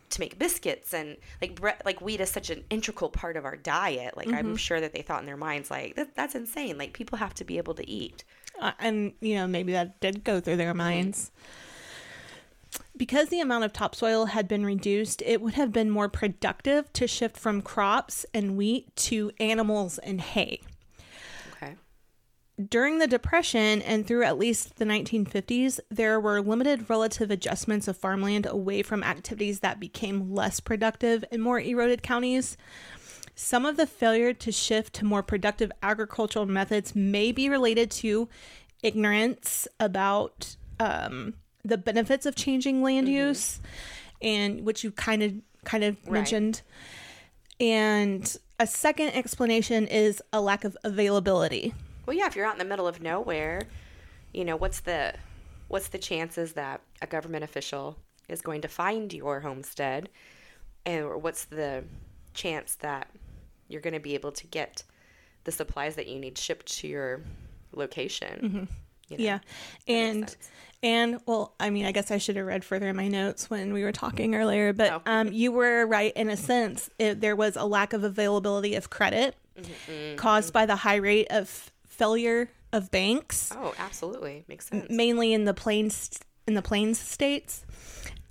to 0.09 0.19
make 0.19 0.37
biscuits 0.39 0.93
and 0.93 1.17
like 1.41 1.55
bread? 1.55 1.81
Like 1.85 2.01
wheat 2.01 2.21
is 2.21 2.29
such 2.29 2.49
an 2.49 2.63
integral 2.69 3.09
part 3.09 3.37
of 3.37 3.45
our 3.45 3.55
diet. 3.55 4.15
Like 4.17 4.29
I'm 4.29 4.55
sure 4.55 4.79
that 4.79 4.93
they 4.93 5.01
thought 5.01 5.21
in 5.21 5.25
their 5.25 5.37
minds, 5.37 5.71
like 5.71 5.95
that, 5.95 6.15
that's 6.15 6.35
insane. 6.35 6.77
Like 6.77 6.93
people 6.93 7.17
have 7.17 7.33
to 7.35 7.43
be 7.43 7.57
able 7.57 7.73
to 7.75 7.89
eat. 7.89 8.23
Uh, 8.59 8.71
and 8.79 9.13
you 9.19 9.35
know 9.35 9.47
maybe 9.47 9.71
that 9.73 9.99
did 9.99 10.23
go 10.23 10.39
through 10.39 10.57
their 10.57 10.73
minds 10.73 11.31
because 12.95 13.29
the 13.29 13.39
amount 13.39 13.63
of 13.63 13.73
topsoil 13.73 14.25
had 14.25 14.47
been 14.47 14.65
reduced 14.65 15.21
it 15.25 15.41
would 15.41 15.55
have 15.55 15.71
been 15.71 15.89
more 15.89 16.09
productive 16.09 16.91
to 16.93 17.07
shift 17.07 17.37
from 17.37 17.61
crops 17.61 18.25
and 18.33 18.55
wheat 18.57 18.95
to 18.95 19.31
animals 19.39 19.97
and 19.99 20.21
hay. 20.21 20.61
During 22.69 22.99
the 22.99 23.07
depression 23.07 23.81
and 23.81 24.05
through 24.05 24.23
at 24.23 24.37
least 24.37 24.75
the 24.75 24.85
1950s 24.85 25.79
there 25.89 26.19
were 26.19 26.39
limited 26.41 26.87
relative 26.89 27.31
adjustments 27.31 27.87
of 27.87 27.97
farmland 27.97 28.45
away 28.45 28.83
from 28.83 29.03
activities 29.03 29.61
that 29.61 29.79
became 29.79 30.31
less 30.31 30.59
productive 30.59 31.25
in 31.31 31.41
more 31.41 31.59
eroded 31.59 32.03
counties 32.03 32.55
some 33.35 33.65
of 33.65 33.77
the 33.77 33.87
failure 33.87 34.33
to 34.33 34.51
shift 34.51 34.93
to 34.93 35.05
more 35.05 35.23
productive 35.23 35.71
agricultural 35.81 36.45
methods 36.45 36.95
may 36.95 37.31
be 37.31 37.49
related 37.49 37.89
to 37.89 38.29
ignorance 38.83 39.67
about 39.79 40.55
um, 40.79 41.33
the 41.65 41.77
benefits 41.77 42.25
of 42.25 42.35
changing 42.35 42.83
land 42.83 43.07
use, 43.07 43.59
and 44.21 44.65
which 44.65 44.83
you 44.83 44.91
kind 44.91 45.23
of 45.23 45.33
kind 45.63 45.83
of 45.83 45.95
Right. 46.03 46.11
mentioned. 46.13 46.61
And 47.59 48.35
a 48.59 48.67
second 48.67 49.09
explanation 49.09 49.87
is 49.87 50.21
a 50.31 50.41
lack 50.41 50.63
of 50.65 50.77
availability. 50.83 51.73
Well, 52.05 52.15
yeah, 52.15 52.27
if 52.27 52.35
you're 52.35 52.45
out 52.45 52.53
in 52.53 52.59
the 52.59 52.65
middle 52.65 52.87
of 52.87 53.01
nowhere, 53.01 53.63
you 54.33 54.43
know, 54.45 54.55
what's 54.55 54.81
the 54.81 55.13
what's 55.67 55.87
the 55.87 55.97
chances 55.97 56.53
that 56.53 56.81
a 57.01 57.07
government 57.07 57.43
official 57.43 57.97
is 58.29 58.41
going 58.41 58.61
to 58.61 58.67
find 58.67 59.11
your 59.13 59.39
homestead? 59.41 60.09
And 60.85 61.05
or 61.05 61.17
what's 61.17 61.45
the 61.45 61.83
chance 62.33 62.75
that 62.75 63.07
you're 63.69 63.81
going 63.81 63.93
to 63.93 63.99
be 63.99 64.13
able 64.15 64.31
to 64.33 64.47
get 64.47 64.83
the 65.45 65.51
supplies 65.51 65.95
that 65.95 66.07
you 66.07 66.19
need 66.19 66.37
shipped 66.37 66.65
to 66.79 66.87
your 66.87 67.21
location. 67.73 68.67
You 69.09 69.17
know, 69.17 69.23
yeah. 69.23 69.39
And 69.87 70.35
and 70.81 71.19
well, 71.25 71.53
I 71.59 71.69
mean, 71.69 71.85
I 71.85 71.91
guess 71.91 72.11
I 72.11 72.17
should 72.17 72.35
have 72.35 72.45
read 72.45 72.63
further 72.65 72.89
in 72.89 72.95
my 72.95 73.07
notes 73.07 73.49
when 73.49 73.71
we 73.73 73.83
were 73.83 73.91
talking 73.91 74.35
earlier, 74.35 74.73
but 74.73 74.91
Oh. 74.91 75.01
um 75.05 75.31
you 75.31 75.51
were 75.51 75.85
right 75.85 76.13
in 76.15 76.29
a 76.29 76.37
sense. 76.37 76.89
It, 76.99 77.21
there 77.21 77.35
was 77.35 77.55
a 77.55 77.65
lack 77.65 77.93
of 77.93 78.03
availability 78.03 78.75
of 78.75 78.89
credit 78.89 79.35
Mm-hmm. 79.55 80.15
caused 80.15 80.51
by 80.51 80.65
the 80.65 80.75
high 80.77 80.95
rate 80.95 81.27
of 81.29 81.71
failure 81.93 82.49
of 82.71 82.89
banks. 82.91 83.51
Oh, 83.55 83.73
absolutely. 83.77 84.45
Makes 84.47 84.67
sense. 84.67 84.89
mainly 84.89 85.31
in 85.33 85.45
the 85.45 85.53
plains 85.53 86.19
in 86.47 86.55
the 86.55 86.61
plains 86.61 86.99
states 86.99 87.65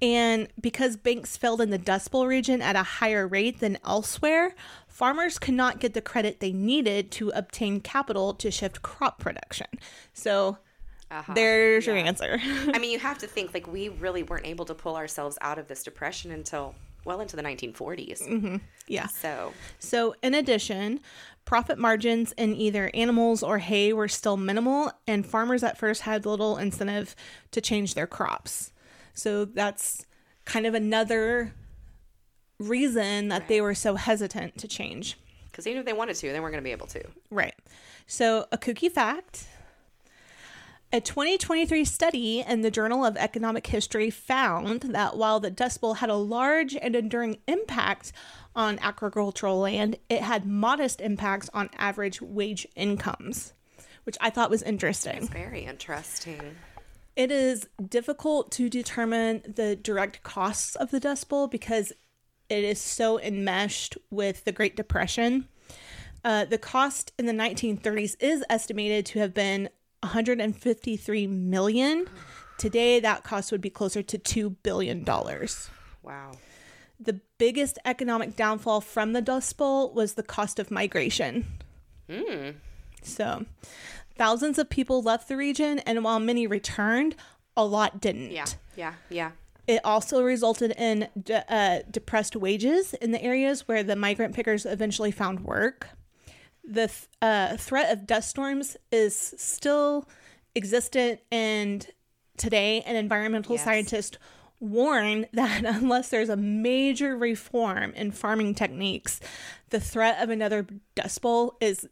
and 0.02 0.46
because 0.60 0.96
banks 0.98 1.36
failed 1.36 1.62
in 1.62 1.70
the 1.70 1.78
dust 1.78 2.10
bowl 2.10 2.26
region 2.26 2.60
at 2.60 2.76
a 2.76 2.82
higher 2.82 3.26
rate 3.26 3.58
than 3.60 3.78
elsewhere 3.86 4.54
farmers 4.86 5.38
could 5.38 5.54
not 5.54 5.80
get 5.80 5.94
the 5.94 6.02
credit 6.02 6.38
they 6.40 6.52
needed 6.52 7.10
to 7.10 7.30
obtain 7.30 7.80
capital 7.80 8.34
to 8.34 8.50
shift 8.50 8.82
crop 8.82 9.18
production 9.18 9.66
so 10.12 10.58
Uh-huh. 11.10 11.32
there's 11.32 11.86
your 11.86 11.96
answer 11.96 12.38
I 12.74 12.78
mean, 12.78 12.90
you 12.90 12.98
have 12.98 13.16
to 13.18 13.26
think 13.26 13.54
like 13.54 13.66
we 13.66 13.88
really 13.88 14.22
weren't 14.22 14.46
able 14.46 14.66
to 14.66 14.74
pull 14.74 14.96
ourselves 14.96 15.38
out 15.40 15.58
of 15.58 15.68
this 15.68 15.82
depression 15.82 16.30
until 16.32 16.74
well 17.04 17.20
into 17.20 17.36
the 17.36 17.42
1940s. 17.42 18.22
Mm-hmm. 18.28 18.56
yeah 18.86 19.06
So, 19.06 19.52
So, 19.78 20.14
in 20.22 20.34
addition, 20.34 21.00
profit 21.44 21.78
margins 21.78 22.32
in 22.32 22.54
either 22.54 22.90
animals 22.94 23.42
or 23.42 23.58
hay 23.58 23.92
were 23.92 24.08
still 24.08 24.36
minimal, 24.36 24.92
and 25.06 25.26
farmers 25.26 25.62
at 25.62 25.76
first 25.78 26.02
had 26.02 26.24
little 26.26 26.56
incentive 26.58 27.14
to 27.50 27.60
change 27.60 27.94
their 27.94 28.06
crops. 28.06 28.72
So, 29.14 29.44
that's 29.44 30.06
kind 30.44 30.66
of 30.66 30.74
another 30.74 31.52
reason 32.58 33.28
that 33.28 33.48
they 33.48 33.60
were 33.60 33.74
so 33.74 33.96
hesitant 33.96 34.58
to 34.58 34.68
change. 34.68 35.18
because 35.50 35.66
even 35.66 35.80
if 35.80 35.84
they 35.86 35.92
wanted 35.92 36.14
to, 36.16 36.32
they 36.32 36.40
weren't 36.40 36.52
going 36.52 36.62
to 36.62 36.66
be 36.66 36.72
able 36.72 36.86
to. 36.88 37.02
Right. 37.30 37.54
So, 38.06 38.46
a 38.52 38.58
kooky 38.58 38.90
fact 38.90 39.46
a 40.92 41.00
2023 41.00 41.86
study 41.86 42.40
in 42.46 42.60
the 42.60 42.70
Journal 42.70 43.02
of 43.02 43.16
Economic 43.16 43.66
History 43.66 44.10
found 44.10 44.82
that 44.82 45.16
while 45.16 45.40
the 45.40 45.50
Dust 45.50 45.80
Bowl 45.80 45.94
had 45.94 46.10
a 46.10 46.16
large 46.16 46.76
and 46.76 46.94
enduring 46.94 47.38
impact 47.48 48.12
on 48.54 48.78
agricultural 48.80 49.58
land, 49.58 49.96
it 50.10 50.20
had 50.20 50.44
modest 50.44 51.00
impacts 51.00 51.48
on 51.54 51.70
average 51.78 52.20
wage 52.20 52.66
incomes, 52.76 53.54
which 54.04 54.18
I 54.20 54.28
thought 54.28 54.50
was 54.50 54.62
interesting. 54.62 55.28
Very 55.28 55.64
interesting. 55.64 56.56
It 57.16 57.30
is 57.30 57.66
difficult 57.88 58.50
to 58.52 58.68
determine 58.68 59.42
the 59.46 59.76
direct 59.76 60.22
costs 60.22 60.76
of 60.76 60.90
the 60.90 61.00
Dust 61.00 61.26
Bowl 61.30 61.46
because 61.46 61.94
it 62.50 62.64
is 62.64 62.78
so 62.78 63.18
enmeshed 63.18 63.96
with 64.10 64.44
the 64.44 64.52
Great 64.52 64.76
Depression. 64.76 65.48
Uh, 66.22 66.44
the 66.44 66.58
cost 66.58 67.12
in 67.18 67.24
the 67.24 67.32
1930s 67.32 68.16
is 68.20 68.44
estimated 68.50 69.06
to 69.06 69.20
have 69.20 69.32
been 69.32 69.70
153 70.02 71.26
million. 71.26 72.06
Today, 72.58 73.00
that 73.00 73.24
cost 73.24 73.50
would 73.50 73.60
be 73.60 73.70
closer 73.70 74.02
to 74.02 74.18
two 74.18 74.50
billion 74.50 75.04
dollars. 75.04 75.70
Wow. 76.02 76.32
The 77.00 77.20
biggest 77.38 77.78
economic 77.84 78.36
downfall 78.36 78.80
from 78.82 79.12
the 79.12 79.20
Dust 79.22 79.56
Bowl 79.56 79.92
was 79.92 80.14
the 80.14 80.22
cost 80.22 80.58
of 80.58 80.70
migration. 80.70 81.46
So, 83.02 83.46
thousands 84.16 84.58
of 84.58 84.68
people 84.68 85.02
left 85.02 85.28
the 85.28 85.36
region, 85.36 85.78
and 85.80 86.04
while 86.04 86.20
many 86.20 86.46
returned, 86.46 87.16
a 87.56 87.64
lot 87.64 88.00
didn't. 88.00 88.30
Yeah. 88.30 88.44
Yeah. 88.76 88.94
Yeah. 89.08 89.30
It 89.66 89.80
also 89.84 90.22
resulted 90.22 90.72
in 90.76 91.08
de- 91.20 91.52
uh, 91.52 91.82
depressed 91.90 92.36
wages 92.36 92.94
in 92.94 93.12
the 93.12 93.22
areas 93.22 93.66
where 93.66 93.82
the 93.82 93.96
migrant 93.96 94.34
pickers 94.34 94.66
eventually 94.66 95.10
found 95.10 95.40
work. 95.40 95.88
The 96.64 96.86
th- 96.88 97.08
uh, 97.20 97.56
threat 97.56 97.92
of 97.92 98.06
dust 98.06 98.30
storms 98.30 98.76
is 98.90 99.34
still 99.36 100.08
existent, 100.54 101.20
and 101.30 101.86
today, 102.36 102.82
an 102.82 102.96
environmental 102.96 103.56
Yes. 103.56 103.64
scientist 103.64 104.18
warn 104.60 105.26
that 105.32 105.64
unless 105.64 106.08
there's 106.10 106.28
a 106.28 106.36
major 106.36 107.16
reform 107.16 107.92
in 107.94 108.12
farming 108.12 108.54
techniques, 108.54 109.18
the 109.70 109.80
threat 109.80 110.22
of 110.22 110.30
another 110.30 110.66
dust 110.94 111.20
bowl 111.20 111.56
is 111.60 111.88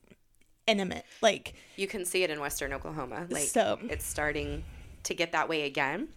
imminent. 0.68 1.04
Like, 1.20 1.54
You 1.76 1.88
can 1.88 2.04
see 2.04 2.22
it 2.22 2.30
in 2.30 2.38
western 2.38 2.72
Oklahoma. 2.72 3.26
Like 3.28 3.48
So- 3.48 3.78
it's 3.88 4.06
starting 4.06 4.62
to 5.02 5.14
get 5.14 5.32
that 5.32 5.48
way 5.48 5.62
again, 5.62 6.08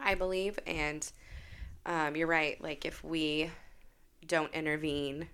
I 0.00 0.16
believe. 0.16 0.58
And 0.66 1.08
um, 1.84 2.16
you're 2.16 2.26
right. 2.26 2.60
Like 2.60 2.84
if 2.84 3.04
we 3.04 3.50
don't 4.26 4.52
intervene, 4.52 5.28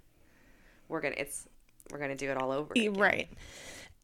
we're 0.89 1.01
gonna 1.01 1.15
it's 1.17 1.49
we're 1.93 1.99
gonna 1.99 2.17
do 2.17 2.31
it 2.31 2.37
all 2.37 2.51
over. 2.51 2.73
Again. 2.73 2.95
Right. 2.95 3.29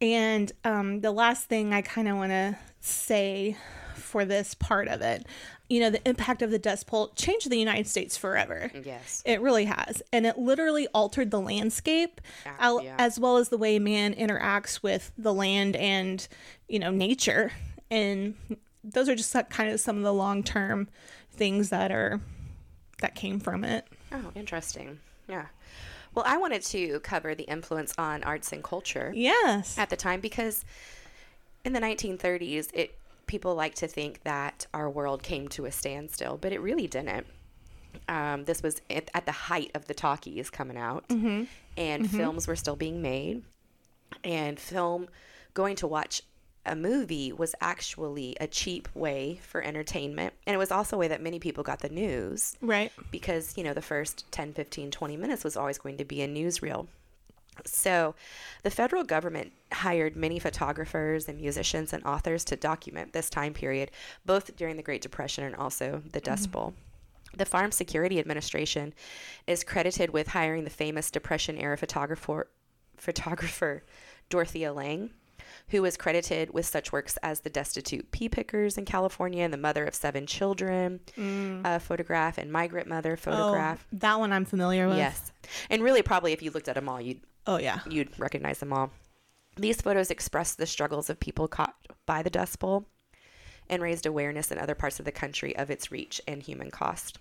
And 0.01 0.53
um, 0.65 1.01
the 1.01 1.11
last 1.11 1.49
thing 1.49 1.73
I 1.73 1.83
kind 1.83 2.09
of 2.09 2.17
want 2.17 2.31
to 2.31 2.57
say 2.81 3.57
for 3.95 4.25
this 4.25 4.55
part 4.55 4.87
of 4.87 5.01
it, 5.01 5.27
you 5.69 5.81
know, 5.81 5.91
the 5.91 6.07
impact 6.09 6.41
of 6.41 6.51
the 6.51 6.59
Dust 6.59 6.87
Bowl 6.87 7.09
changed 7.17 7.51
the 7.51 7.59
United 7.59 7.87
States 7.87 8.17
forever. 8.17 8.71
Yes. 8.85 9.23
It 9.27 9.41
really 9.41 9.67
has. 9.67 10.03
And 10.13 10.25
it 10.25 10.39
literally 10.39 10.87
altered 10.89 11.31
the 11.31 11.41
landscape 11.41 12.21
al- 12.59 12.83
yeah. 12.83 12.95
as 12.99 13.19
well 13.19 13.37
as 13.37 13.49
the 13.49 13.59
way 13.59 13.79
man 13.79 14.15
interacts 14.15 14.83
with 14.83 15.13
the 15.19 15.35
land 15.35 15.77
and, 15.77 16.27
you 16.69 16.79
know, 16.79 16.91
nature. 16.91 17.53
And 17.91 18.35
those 18.83 19.09
are 19.09 19.17
just 19.17 19.35
kind 19.51 19.71
of 19.71 19.81
some 19.81 19.99
of 19.99 20.05
the 20.05 20.15
long 20.15 20.43
term 20.43 20.89
things 21.33 21.71
that 21.71 21.91
are 21.91 22.21
that 23.01 23.15
came 23.15 23.41
from 23.41 23.65
it. 23.65 23.87
Oh, 24.11 24.33
interesting. 24.35 25.01
Yeah. 25.29 25.47
Well, 26.15 26.25
I 26.27 26.37
wanted 26.39 26.63
to 26.63 27.01
cover 27.01 27.35
the 27.35 27.45
influence 27.45 27.95
on 27.99 28.25
arts 28.25 28.53
and 28.53 28.63
culture 28.65 29.13
Yes. 29.15 29.77
at 29.79 29.91
the 29.91 29.97
time 29.97 30.21
because 30.21 30.65
in 31.65 31.73
the 31.73 31.81
1930s, 31.81 32.71
it 32.73 32.99
people 33.27 33.55
like 33.55 33.75
to 33.77 33.87
think 33.87 34.23
that 34.23 34.67
our 34.73 34.89
world 34.89 35.23
came 35.23 35.49
to 35.49 35.67
a 35.67 35.71
standstill, 35.73 36.39
but 36.39 36.51
it 36.53 36.61
really 36.61 36.87
didn't. 36.87 37.27
Um, 38.09 38.45
this 38.45 38.63
was 38.63 38.81
at, 38.89 39.11
at 39.13 39.27
the 39.27 39.33
height 39.33 39.71
of 39.75 39.85
the 39.87 39.93
talkies 39.95 40.49
coming 40.51 40.79
out, 40.79 41.05
and 41.77 42.11
films 42.11 42.49
were 42.49 42.57
still 42.57 42.77
being 42.77 43.03
made, 43.03 43.43
and 44.25 44.59
film 44.59 45.09
going 45.53 45.77
to 45.77 45.87
watch 45.87 46.23
a 46.69 46.77
movie 46.77 47.33
was 47.33 47.55
actually 47.61 48.37
a 48.41 48.47
cheap 48.47 48.89
way 48.95 49.41
for 49.43 49.63
entertainment 49.63 50.35
and 50.47 50.55
it 50.55 50.59
was 50.59 50.71
also 50.71 50.97
a 50.97 50.99
way 50.99 51.09
that 51.09 51.23
many 51.23 51.39
people 51.39 51.65
got 51.65 51.81
the 51.81 51.89
news. 51.89 52.57
Right. 52.61 52.93
because 53.11 53.57
you 53.57 53.65
know 53.65 53.75
the 53.75 53.83
first 53.83 54.25
10 54.31 54.53
15 54.53 54.91
20 54.91 55.17
minutes 55.17 55.45
was 55.45 55.57
always 55.57 55.79
going 55.79 55.97
to 55.99 56.05
be 56.05 56.23
a 56.23 56.29
newsreel. 56.29 56.87
So 57.65 58.15
the 58.63 58.71
federal 58.71 59.05
government 59.05 59.53
hired 59.73 60.17
many 60.17 60.39
photographers 60.39 61.29
and 61.29 61.41
musicians 61.41 61.93
and 61.93 62.05
authors 62.05 62.45
to 62.45 62.57
document 62.57 63.13
this 63.13 63.31
time 63.31 63.53
period 63.53 63.91
both 64.25 64.57
during 64.57 64.77
the 64.77 64.83
great 64.83 65.03
depression 65.03 65.45
and 65.45 65.57
also 65.57 66.03
the 66.13 66.21
dust 66.21 66.45
mm-hmm. 66.45 66.53
bowl. 66.53 66.75
The 67.37 67.45
farm 67.45 67.73
security 67.73 68.19
administration 68.19 68.95
is 69.47 69.65
credited 69.65 70.11
with 70.11 70.29
hiring 70.29 70.65
the 70.65 70.71
famous 70.71 71.11
depression 71.11 71.59
era 71.59 71.77
photographer 71.77 72.49
photographer 72.97 73.85
dorothea 74.29 74.73
lange 74.73 75.11
who 75.71 75.83
was 75.83 75.97
credited 75.97 76.53
with 76.55 76.65
such 76.67 76.93
works 76.93 77.17
as 77.23 77.41
The 77.41 77.51
Destitute 77.51 78.11
Pea 78.11 78.29
Pickers 78.29 78.79
in 78.79 78.85
California 78.85 79.43
and 79.45 79.53
The 79.53 79.59
Mother 79.59 79.85
of 79.85 79.95
Seven 79.95 80.27
Children 80.27 81.01
uh, 81.65 81.79
photograph 81.79 82.39
and 82.39 82.51
Migrant 82.51 82.89
Mother 82.89 83.17
photograph. 83.17 83.87
Oh, 83.93 83.97
that 83.99 84.19
one 84.19 84.33
I'm 84.33 84.45
familiar 84.45 84.89
with. 84.89 84.97
yes. 84.97 85.33
And 85.71 85.83
really, 85.83 86.03
probably 86.03 86.33
if 86.33 86.43
you 86.43 86.51
looked 86.51 86.69
at 86.69 86.75
them 86.75 86.89
all, 86.89 87.01
you'd, 87.01 87.21
Oh, 87.47 87.59
yeah. 87.59 87.81
you'd 87.89 88.19
recognize 88.19 88.59
them 88.61 88.73
all. 88.73 88.91
These 89.57 89.81
photos 89.83 90.11
express 90.11 90.55
the 90.55 90.67
struggles 90.67 91.11
of 91.11 91.19
people 91.19 91.49
caught 91.49 91.75
by 92.07 92.23
the 92.23 92.31
Dust 92.31 92.59
Bowl 92.59 92.87
and 93.69 93.83
raised 93.83 94.07
awareness 94.07 94.51
in 94.53 94.59
other 94.59 94.75
parts 94.75 94.99
of 94.99 95.05
the 95.05 95.13
country 95.13 95.55
of 95.57 95.71
its 95.71 95.91
reach 95.93 96.21
and 96.27 96.43
human 96.43 96.71
cost. 96.71 97.19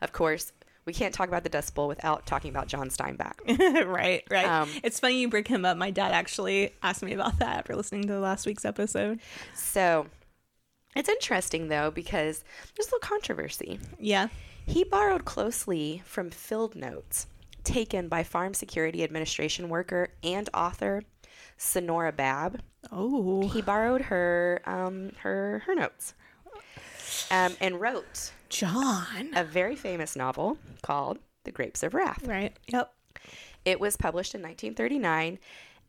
Of 0.00 0.12
course, 0.12 0.52
we 0.84 0.92
can't 0.92 1.14
talk 1.14 1.28
about 1.28 1.42
the 1.42 1.48
Dust 1.48 1.74
Bowl 1.74 1.88
without 1.88 2.26
talking 2.26 2.50
about 2.50 2.66
John 2.66 2.88
Steinbeck. 2.88 3.86
right, 3.86 4.24
right. 4.30 4.46
Um, 4.46 4.68
it's 4.82 5.00
funny 5.00 5.20
you 5.20 5.28
bring 5.28 5.44
him 5.44 5.64
up. 5.64 5.76
My 5.76 5.90
dad 5.90 6.12
actually 6.12 6.74
asked 6.82 7.02
me 7.02 7.12
about 7.12 7.38
that 7.38 7.58
after 7.58 7.76
listening 7.76 8.06
to 8.06 8.18
last 8.18 8.46
week's 8.46 8.64
episode. 8.64 9.20
So 9.54 10.06
it's 10.96 11.08
interesting 11.08 11.68
though 11.68 11.90
because 11.90 12.44
there's 12.74 12.88
a 12.88 12.94
little 12.94 13.00
controversy. 13.00 13.78
Yeah. 13.98 14.28
He 14.66 14.84
borrowed 14.84 15.24
closely 15.24 16.02
from 16.04 16.30
field 16.30 16.76
notes 16.76 17.26
taken 17.64 18.08
by 18.08 18.22
Farm 18.22 18.54
Security 18.54 19.04
Administration 19.04 19.68
worker 19.68 20.08
and 20.22 20.48
author 20.54 21.02
Sonora 21.56 22.12
Babb. 22.12 22.60
Oh. 22.90 23.48
He 23.48 23.62
borrowed 23.62 24.02
her 24.02 24.62
um, 24.64 25.12
her 25.18 25.62
her 25.66 25.74
notes 25.74 26.14
um, 27.30 27.56
and 27.60 27.80
wrote 27.80 28.32
John. 28.48 29.30
a 29.34 29.44
very 29.44 29.76
famous 29.76 30.16
novel 30.16 30.58
called 30.82 31.18
The 31.44 31.52
Grapes 31.52 31.82
of 31.82 31.94
Wrath. 31.94 32.26
Right. 32.26 32.56
Yep. 32.68 32.92
It 33.64 33.78
was 33.80 33.96
published 33.96 34.34
in 34.34 34.40
1939, 34.42 35.38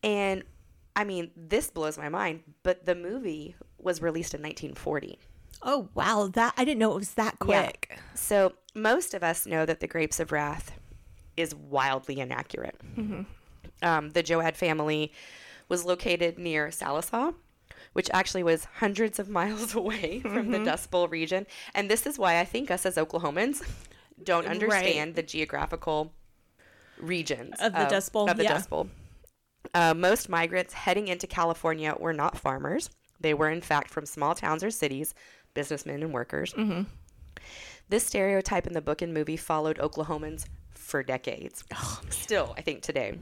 and 0.04 0.44
I 0.96 1.04
mean 1.06 1.32
this 1.36 1.70
blows 1.70 1.98
my 1.98 2.10
mind. 2.10 2.42
But 2.63 2.86
the 2.86 2.96
movie 2.96 3.56
was 3.80 4.01
released 4.01 4.34
in 4.34 4.42
1940. 4.42 5.18
Oh 5.63 5.90
wow, 5.94 6.30
that 6.34 6.54
I 6.58 6.66
didn't 6.66 6.80
know 6.80 6.92
it 6.92 7.00
was 7.00 7.13
that 7.13 7.36
Yeah. 7.46 7.63
quick. 7.66 8.00
So 8.16 8.54
most 8.75 9.13
of 9.13 9.24
us 9.24 9.46
know 9.46 9.66
that 9.66 9.80
The 9.80 9.88
Grapes 9.88 10.20
of 10.20 10.32
Wrath 10.32 10.78
is 11.38 11.56
wildly 11.56 12.20
inaccurate. 12.20 12.75
Um, 13.84 14.10
the 14.12 14.22
Joad 14.24 14.56
family 14.58 15.12
was 15.70 15.86
located 15.86 16.38
near 16.38 16.68
Sallisaw, 16.68 17.34
which 17.93 18.10
actually 18.13 18.43
was 18.43 18.65
hundreds 18.75 19.19
of 19.19 19.29
miles 19.39 19.75
away 19.75 20.19
from 20.19 20.51
the 20.51 20.63
Dust 20.63 20.91
Bowl 20.91 21.07
region. 21.07 21.45
And 21.74 21.89
this 21.89 22.05
is 22.05 22.17
why 22.17 22.39
I 22.39 22.45
think 22.45 22.71
us 22.71 22.86
as 22.86 22.95
Oklahomans 22.95 23.63
don't 24.24 24.48
understand 24.48 25.15
the 25.15 25.24
geographical 25.24 26.13
regions 27.00 27.60
Of 27.60 27.74
the 27.74 27.86
Dust 27.86 28.13
Bowl, 28.13 28.29
Of 28.29 28.38
the 28.38 28.43
yeah. 28.43 28.53
Dust 28.53 28.69
Bowl. 28.69 28.88
Uh, 29.74 29.93
most 29.93 30.29
migrants 30.29 30.74
heading 30.74 31.07
into 31.07 31.27
California 31.27 31.95
were 32.00 32.13
not 32.13 32.38
farmers. 32.38 32.89
They 33.19 33.33
were, 33.33 33.50
in 33.50 33.62
fact, 33.62 33.89
from 33.89 34.05
small 34.05 34.33
towns 34.36 34.63
or 34.63 34.71
cities, 34.71 35.13
businessmen 35.53 36.01
and 36.01 36.13
workers. 36.13 36.53
Mm-hmm. 36.53 36.83
This 37.89 38.05
stereotype 38.05 38.67
in 38.67 38.74
the 38.74 38.81
book 38.81 39.01
and 39.01 39.13
movie 39.13 39.38
followed 39.38 39.77
Oklahomans 39.77 40.45
for 40.69 41.03
decades. 41.03 41.63
Still, 42.10 42.53
I 42.57 42.62
think 42.62 42.81
today. 42.81 43.19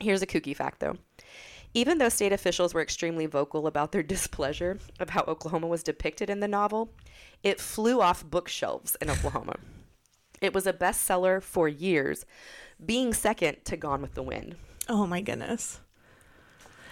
Here's 0.00 0.22
a 0.22 0.26
kooky 0.26 0.56
fact, 0.56 0.80
though. 0.80 0.96
Even 1.74 1.98
though 1.98 2.08
state 2.08 2.32
officials 2.32 2.74
were 2.74 2.82
extremely 2.82 3.26
vocal 3.26 3.66
about 3.66 3.92
their 3.92 4.02
displeasure 4.14 4.78
of 5.00 5.10
how 5.10 5.24
Oklahoma 5.26 5.66
was 5.66 5.82
depicted 5.82 6.28
in 6.28 6.40
the 6.40 6.48
novel, 6.48 6.90
it 7.42 7.60
flew 7.60 8.00
off 8.00 8.24
bookshelves 8.24 8.96
in 9.00 9.10
Oklahoma. 9.10 9.56
It 10.40 10.52
was 10.52 10.66
a 10.66 10.72
bestseller 10.72 11.42
for 11.42 11.68
years, 11.68 12.26
being 12.84 13.14
second 13.14 13.64
to 13.64 13.76
Gone 13.76 14.02
with 14.02 14.14
the 14.14 14.22
Wind. 14.22 14.56
Oh 14.88 15.06
my 15.06 15.20
goodness. 15.20 15.80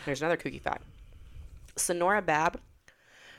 Here's 0.04 0.22
another 0.22 0.36
kooky 0.36 0.60
fact. 0.60 0.84
Sonora 1.76 2.22
Babb 2.22 2.60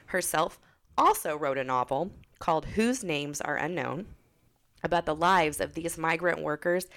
herself 0.07 0.59
also 0.97 1.37
wrote 1.37 1.57
a 1.57 1.63
novel 1.63 2.11
called 2.39 2.65
Whose 2.65 3.03
Names 3.03 3.39
Are 3.39 3.55
Unknown 3.55 4.07
about 4.83 5.05
the 5.05 5.15
lives 5.15 5.61
of 5.61 5.73
these 5.73 5.97
migrant 5.97 6.41
workers 6.41 6.87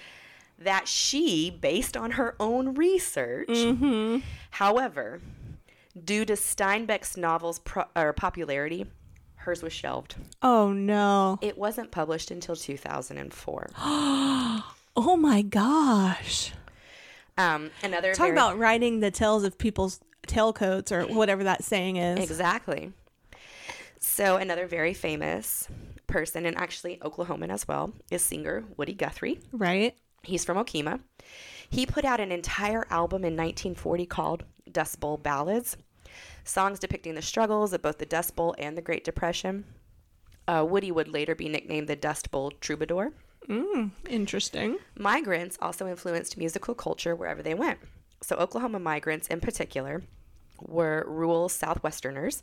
that 0.59 0.87
she 0.87 1.49
based 1.49 1.95
on 1.97 2.11
her 2.11 2.35
own 2.39 2.73
research. 2.75 3.49
However, 4.51 5.21
due 6.03 6.25
to 6.25 6.33
Steinbeck's 6.33 7.17
novel's 7.17 7.59
pro- 7.59 7.85
or 7.95 8.13
popularity, 8.13 8.85
hers 9.35 9.61
was 9.61 9.73
shelved. 9.73 10.15
Oh 10.41 10.71
no. 10.71 11.39
It 11.41 11.57
wasn't 11.57 11.91
published 11.91 12.31
until 12.31 12.55
2004. 12.55 13.69
Oh 14.97 15.17
my 15.17 15.41
gosh. 15.41 16.53
Um, 17.37 17.69
another 17.83 18.13
Talk 18.13 18.27
very- 18.27 18.31
about 18.31 18.57
writing 18.57 19.01
the 19.01 19.11
tales 19.11 19.43
of 19.43 19.57
people's 19.57 19.99
tailcoats 20.25 20.89
or 20.89 21.03
whatever 21.13 21.43
that 21.43 21.65
saying 21.65 21.97
is. 21.97 22.17
Exactly. 22.23 22.93
So 23.99 24.37
another 24.37 24.67
very 24.67 24.93
famous 24.93 25.67
person, 26.07 26.45
and 26.45 26.55
actually 26.57 26.95
Oklahoman 26.97 27.49
as 27.49 27.67
well, 27.67 27.91
is 28.09 28.21
singer 28.21 28.63
Woody 28.77 28.93
Guthrie. 28.93 29.39
Right? 29.51 29.97
He's 30.25 30.45
from 30.45 30.57
Okemah. 30.57 30.99
He 31.69 31.85
put 31.85 32.05
out 32.05 32.19
an 32.19 32.31
entire 32.31 32.85
album 32.89 33.23
in 33.23 33.33
1940 33.33 34.05
called 34.05 34.43
Dust 34.71 34.99
Bowl 34.99 35.17
Ballads, 35.17 35.77
songs 36.43 36.79
depicting 36.79 37.15
the 37.15 37.21
struggles 37.21 37.73
of 37.73 37.81
both 37.81 37.97
the 37.97 38.05
Dust 38.05 38.35
Bowl 38.35 38.55
and 38.57 38.77
the 38.77 38.81
Great 38.81 39.03
Depression. 39.03 39.65
Uh, 40.47 40.65
Woody 40.67 40.91
would 40.91 41.07
later 41.07 41.33
be 41.33 41.49
nicknamed 41.49 41.87
the 41.87 41.95
Dust 41.95 42.29
Bowl 42.31 42.51
Troubadour. 42.51 43.11
Mm, 43.49 43.91
interesting. 44.09 44.77
Migrants 44.97 45.57
also 45.61 45.87
influenced 45.87 46.37
musical 46.37 46.73
culture 46.73 47.15
wherever 47.15 47.41
they 47.43 47.53
went. 47.53 47.79
So, 48.21 48.35
Oklahoma 48.37 48.79
migrants 48.79 49.27
in 49.27 49.39
particular 49.39 50.01
were 50.61 51.05
rural 51.07 51.49
Southwesterners 51.49 52.41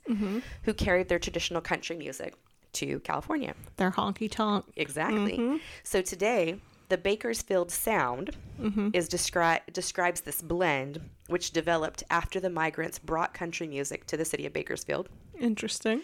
who 0.64 0.74
carried 0.74 1.08
their 1.08 1.18
traditional 1.18 1.60
country 1.60 1.96
music 1.96 2.34
to 2.74 3.00
California. 3.00 3.54
Their 3.76 3.90
honky 3.90 4.30
tonk. 4.30 4.66
Exactly. 4.76 5.60
So, 5.82 6.02
today, 6.02 6.60
the 6.92 6.98
Bakersfield 6.98 7.70
sound 7.70 8.36
mm-hmm. 8.60 8.90
is 8.92 9.08
descri- 9.08 9.62
describes 9.72 10.20
this 10.20 10.42
blend 10.42 11.00
which 11.28 11.52
developed 11.52 12.02
after 12.10 12.38
the 12.38 12.50
migrants 12.50 12.98
brought 12.98 13.32
country 13.32 13.66
music 13.66 14.06
to 14.08 14.16
the 14.18 14.26
city 14.26 14.44
of 14.44 14.52
Bakersfield. 14.52 15.08
Interesting. 15.40 16.02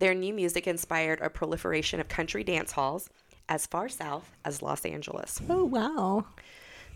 Their 0.00 0.12
new 0.12 0.34
music 0.34 0.66
inspired 0.66 1.20
a 1.20 1.30
proliferation 1.30 2.00
of 2.00 2.08
country 2.08 2.42
dance 2.42 2.72
halls 2.72 3.10
as 3.48 3.64
far 3.68 3.88
south 3.88 4.32
as 4.44 4.60
Los 4.60 4.84
Angeles. 4.84 5.40
Oh 5.48 5.66
wow. 5.66 6.26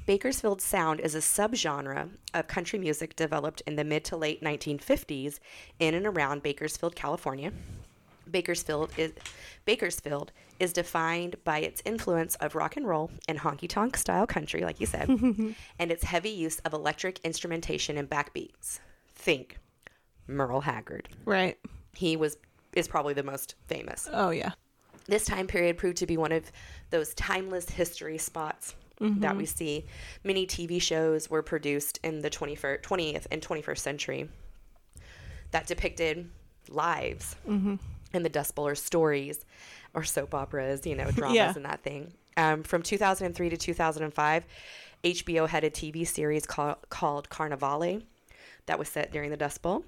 Bakersfield 0.04 0.60
sound 0.60 0.98
is 0.98 1.14
a 1.14 1.18
subgenre 1.18 2.08
of 2.34 2.48
country 2.48 2.80
music 2.80 3.14
developed 3.14 3.62
in 3.68 3.76
the 3.76 3.84
mid 3.84 4.04
to 4.06 4.16
late 4.16 4.42
1950s 4.42 5.38
in 5.78 5.94
and 5.94 6.08
around 6.08 6.42
Bakersfield, 6.42 6.96
California. 6.96 7.52
Bakersfield 8.30 8.90
is 8.96 9.12
Bakersfield 9.64 10.32
is 10.58 10.72
defined 10.72 11.36
by 11.44 11.58
its 11.58 11.82
influence 11.84 12.34
of 12.36 12.54
rock 12.54 12.76
and 12.76 12.86
roll 12.86 13.10
and 13.28 13.38
honky 13.38 13.68
tonk 13.68 13.96
style 13.96 14.26
country, 14.26 14.62
like 14.62 14.80
you 14.80 14.86
said, 14.86 15.08
and 15.78 15.92
its 15.92 16.04
heavy 16.04 16.30
use 16.30 16.58
of 16.60 16.72
electric 16.72 17.20
instrumentation 17.24 17.96
and 17.96 18.08
backbeats. 18.08 18.80
Think 19.14 19.58
Merle 20.26 20.60
Haggard. 20.60 21.08
Right. 21.24 21.58
He 21.94 22.16
was 22.16 22.36
is 22.74 22.88
probably 22.88 23.14
the 23.14 23.22
most 23.22 23.54
famous. 23.66 24.08
Oh 24.12 24.30
yeah. 24.30 24.52
This 25.06 25.24
time 25.24 25.46
period 25.46 25.78
proved 25.78 25.96
to 25.98 26.06
be 26.06 26.16
one 26.16 26.32
of 26.32 26.52
those 26.90 27.14
timeless 27.14 27.68
history 27.68 28.18
spots 28.18 28.74
that 29.00 29.06
mm-hmm. 29.06 29.38
we 29.38 29.46
see. 29.46 29.86
Many 30.24 30.46
TV 30.46 30.82
shows 30.82 31.30
were 31.30 31.42
produced 31.42 32.00
in 32.02 32.20
the 32.20 32.30
21st, 32.30 32.82
20th 32.82 33.26
and 33.30 33.40
21st 33.40 33.78
century 33.78 34.28
that 35.50 35.66
depicted 35.66 36.28
lives 36.68 37.36
mm-hmm. 37.48 37.76
In 38.12 38.22
the 38.22 38.28
Dust 38.28 38.54
Bowl 38.54 38.66
or 38.66 38.74
stories 38.74 39.44
or 39.94 40.04
soap 40.04 40.34
operas, 40.34 40.86
you 40.86 40.94
know, 40.94 41.10
dramas 41.10 41.36
Yeah. 41.36 41.52
and 41.54 41.64
that 41.64 41.82
thing. 41.82 42.12
Um, 42.36 42.62
from 42.62 42.82
2003 42.82 43.50
to 43.50 43.56
2005, 43.56 44.44
HBO 45.04 45.48
had 45.48 45.64
a 45.64 45.70
TV 45.70 46.06
series 46.06 46.46
called, 46.46 46.76
called 46.88 47.28
Carnivale 47.28 48.02
that 48.66 48.78
was 48.78 48.88
set 48.88 49.12
during 49.12 49.30
the 49.30 49.36
Dust 49.36 49.62
Bowl. 49.62 49.84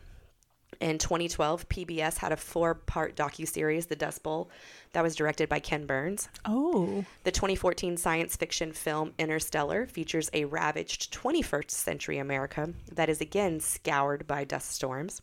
In 0.80 0.98
2012, 0.98 1.68
PBS 1.68 2.18
had 2.18 2.30
a 2.32 2.36
four-part 2.36 3.16
docu-series, 3.16 3.86
The 3.86 3.96
Dust 3.96 4.22
Bowl, 4.22 4.48
that 4.92 5.02
was 5.02 5.16
directed 5.16 5.48
by 5.48 5.58
Ken 5.58 5.84
Burns. 5.84 6.28
Oh. 6.44 7.04
The 7.24 7.32
2014 7.32 7.96
science 7.96 8.36
fiction 8.36 8.72
film 8.72 9.12
Interstellar 9.18 9.86
features 9.86 10.30
a 10.32 10.44
ravaged 10.44 11.12
21st 11.12 11.70
century 11.72 12.18
America 12.18 12.72
that 12.92 13.08
is 13.08 13.20
again 13.20 13.58
scoured 13.60 14.26
by 14.28 14.44
dust 14.44 14.70
storms. 14.70 15.20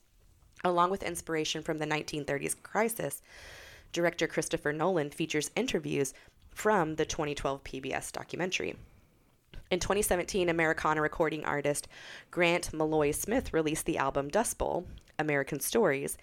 Along 0.63 0.89
with 0.89 1.04
inspiration 1.04 1.62
from 1.62 1.78
the 1.78 1.86
1930s 1.86 2.62
crisis, 2.63 3.22
director 3.91 4.28
Christopher 4.28 4.74
Nolan 4.74 5.12
features 5.12 5.52
interviews 5.56 6.13
from 6.50 6.96
the 6.96 7.06
2012 7.06 7.63
PBS 7.63 8.12
documentary. 8.12 8.76
In 9.70 9.80
2017, 9.80 10.50
Americana 10.50 11.02
recording 11.02 11.46
artist 11.46 11.88
Grant 12.32 12.72
Maloy 12.72 13.13
Smith 13.13 13.54
released 13.54 13.86
the 13.86 13.98
album 13.98 14.30
Dust 14.30 14.58
Bowl 14.58 14.88
American 15.20 15.60
Stories, 15.60 16.17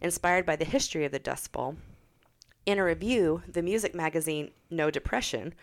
inspired 0.00 0.44
by 0.44 0.56
the 0.56 0.64
history 0.64 1.04
of 1.04 1.12
the 1.12 1.18
Dust 1.18 1.52
Bowl. 1.52 1.76
In 2.66 2.78
a 2.78 2.84
review, 2.84 3.42
the 3.50 3.62
music 3.62 3.94
magazine 3.94 4.50
No 4.70 4.90
Depression 4.90 5.54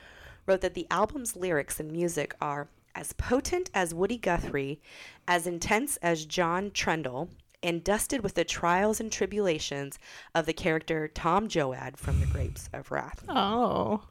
wrote 0.45 0.61
that 0.61 0.73
the 0.73 0.87
album's 0.89 1.35
lyrics 1.35 1.79
and 1.79 1.91
music 1.91 2.35
are 2.41 2.67
as 2.95 3.13
potent 3.13 3.69
as 3.73 3.93
Woody 3.93 4.17
Guthrie, 4.17 4.81
as 5.27 5.45
intense 5.45 5.97
as 5.97 6.25
John 6.25 6.71
Trudell, 6.71 7.29
and 7.63 7.83
dusted 7.83 8.21
with 8.21 8.35
the 8.35 8.43
trials 8.43 8.99
and 8.99 9.11
tribulations 9.11 9.97
of 10.35 10.45
the 10.45 10.53
character 10.53 11.07
Tom 11.07 11.47
Joad 11.47 11.97
from 11.97 12.19
The 12.19 12.27
Grapes 12.27 12.69
of 12.73 12.91
Wrath. 12.91 13.23
Oh. 13.27 14.03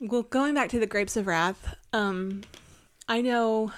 Well, 0.00 0.22
going 0.22 0.54
back 0.54 0.68
to 0.70 0.78
the 0.78 0.86
Grapes 0.86 1.16
of 1.16 1.26
Wrath, 1.26 1.74
um, 1.92 2.42
I 3.08 3.20
know 3.20 3.72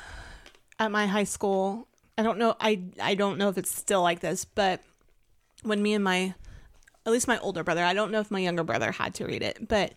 at 0.79 0.91
my 0.91 1.07
high 1.07 1.25
school, 1.25 1.89
I 2.19 2.23
don't 2.23 2.39
know, 2.39 2.55
I 2.61 2.83
I 3.01 3.15
don't 3.15 3.39
know 3.39 3.49
if 3.49 3.57
it's 3.57 3.75
still 3.75 4.03
like 4.03 4.21
this, 4.21 4.45
but 4.45 4.83
when 5.63 5.83
me 5.83 5.95
and 5.95 6.05
my, 6.05 6.35
at 7.07 7.13
least 7.13 7.29
my 7.29 7.39
older 7.39 7.65
brother, 7.65 7.83
I 7.83 7.95
don't 7.95 8.11
know 8.11 8.21
if 8.21 8.31
my 8.31 8.41
younger 8.41 8.65
brother 8.65 8.93
had 8.93 9.15
to 9.15 9.25
read 9.25 9.43
it, 9.43 9.67
but 9.69 9.95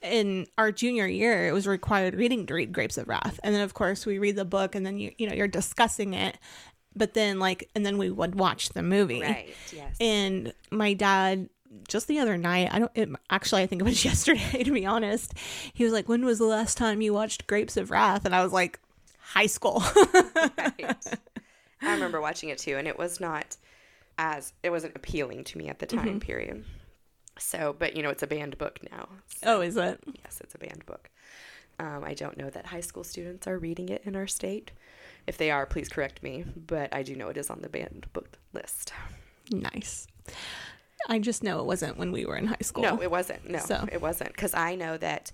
in 0.00 0.46
our 0.56 0.72
junior 0.72 1.06
year, 1.06 1.48
it 1.48 1.52
was 1.52 1.66
required 1.66 2.14
reading 2.14 2.46
to 2.46 2.54
read 2.54 2.72
Grapes 2.72 2.96
of 2.96 3.08
Wrath, 3.08 3.38
and 3.42 3.54
then 3.54 3.62
of 3.62 3.74
course 3.74 4.06
we 4.06 4.18
read 4.18 4.36
the 4.36 4.44
book, 4.46 4.74
and 4.74 4.86
then 4.86 4.98
you 4.98 5.12
you 5.18 5.28
know 5.28 5.34
you're 5.34 5.48
discussing 5.48 6.14
it, 6.14 6.38
but 6.96 7.14
then 7.14 7.38
like, 7.38 7.68
and 7.74 7.84
then 7.84 7.98
we 7.98 8.10
would 8.10 8.34
watch 8.34 8.70
the 8.70 8.82
movie, 8.82 9.20
Right, 9.22 9.54
yes. 9.72 9.96
and 10.00 10.52
my 10.70 10.94
dad 10.94 11.48
just 11.88 12.08
the 12.08 12.18
other 12.18 12.38
night 12.38 12.68
i 12.72 12.78
don't 12.78 12.90
it, 12.94 13.08
actually 13.28 13.62
i 13.62 13.66
think 13.66 13.82
it 13.82 13.84
was 13.84 14.02
yesterday 14.10 14.62
to 14.62 14.72
be 14.72 14.86
honest 14.86 15.34
he 15.74 15.84
was 15.84 15.92
like 15.92 16.08
when 16.08 16.24
was 16.24 16.38
the 16.38 16.44
last 16.46 16.76
time 16.78 17.02
you 17.02 17.12
watched 17.12 17.46
grapes 17.46 17.76
of 17.76 17.90
wrath 17.90 18.24
and 18.24 18.34
i 18.34 18.42
was 18.42 18.50
like 18.50 18.80
high 19.20 19.46
school 19.46 19.82
right. 20.56 20.96
I 21.82 21.92
remember 21.92 22.20
watching 22.20 22.48
it 22.48 22.58
too, 22.58 22.76
and 22.76 22.88
it 22.88 22.98
was 22.98 23.20
not 23.20 23.56
as 24.18 24.52
it 24.62 24.70
wasn't 24.70 24.96
appealing 24.96 25.44
to 25.44 25.58
me 25.58 25.68
at 25.68 25.78
the 25.78 25.86
time 25.86 26.20
period. 26.20 26.64
So, 27.38 27.76
but 27.78 27.94
you 27.94 28.02
know, 28.02 28.08
it's 28.08 28.22
a 28.22 28.26
banned 28.26 28.56
book 28.56 28.80
now. 28.90 29.08
So, 29.36 29.58
oh 29.58 29.60
is 29.60 29.76
it 29.76 30.00
yes, 30.24 30.40
it's 30.42 30.54
a 30.54 30.58
banned 30.58 30.86
book. 30.86 31.10
Um, 31.78 32.02
I 32.04 32.14
don't 32.14 32.38
know 32.38 32.48
that 32.48 32.66
high 32.66 32.80
school 32.80 33.04
students 33.04 33.46
are 33.46 33.58
reading 33.58 33.90
it 33.90 34.02
in 34.04 34.16
our 34.16 34.26
state. 34.26 34.70
If 35.26 35.38
they 35.38 35.50
are, 35.50 35.66
please 35.66 35.88
correct 35.88 36.22
me. 36.22 36.44
But 36.56 36.94
I 36.94 37.02
do 37.02 37.16
know 37.16 37.28
it 37.28 37.36
is 37.36 37.50
on 37.50 37.60
the 37.62 37.68
banned 37.68 38.06
book 38.12 38.38
list. 38.52 38.92
nice 39.50 40.06
i 41.08 41.20
just 41.20 41.44
know 41.44 41.60
it 41.60 41.66
wasn't 41.66 41.96
when 41.96 42.10
we 42.10 42.24
were 42.26 42.34
in 42.36 42.46
high 42.46 42.56
school 42.62 42.82
No, 42.82 43.00
it 43.00 43.10
wasn't. 43.10 43.48
No, 43.48 43.58
So. 43.60 43.86
it 43.92 44.00
wasn't. 44.02 44.30
Because 44.32 44.54
I 44.54 44.74
know 44.74 44.96
that 44.96 45.30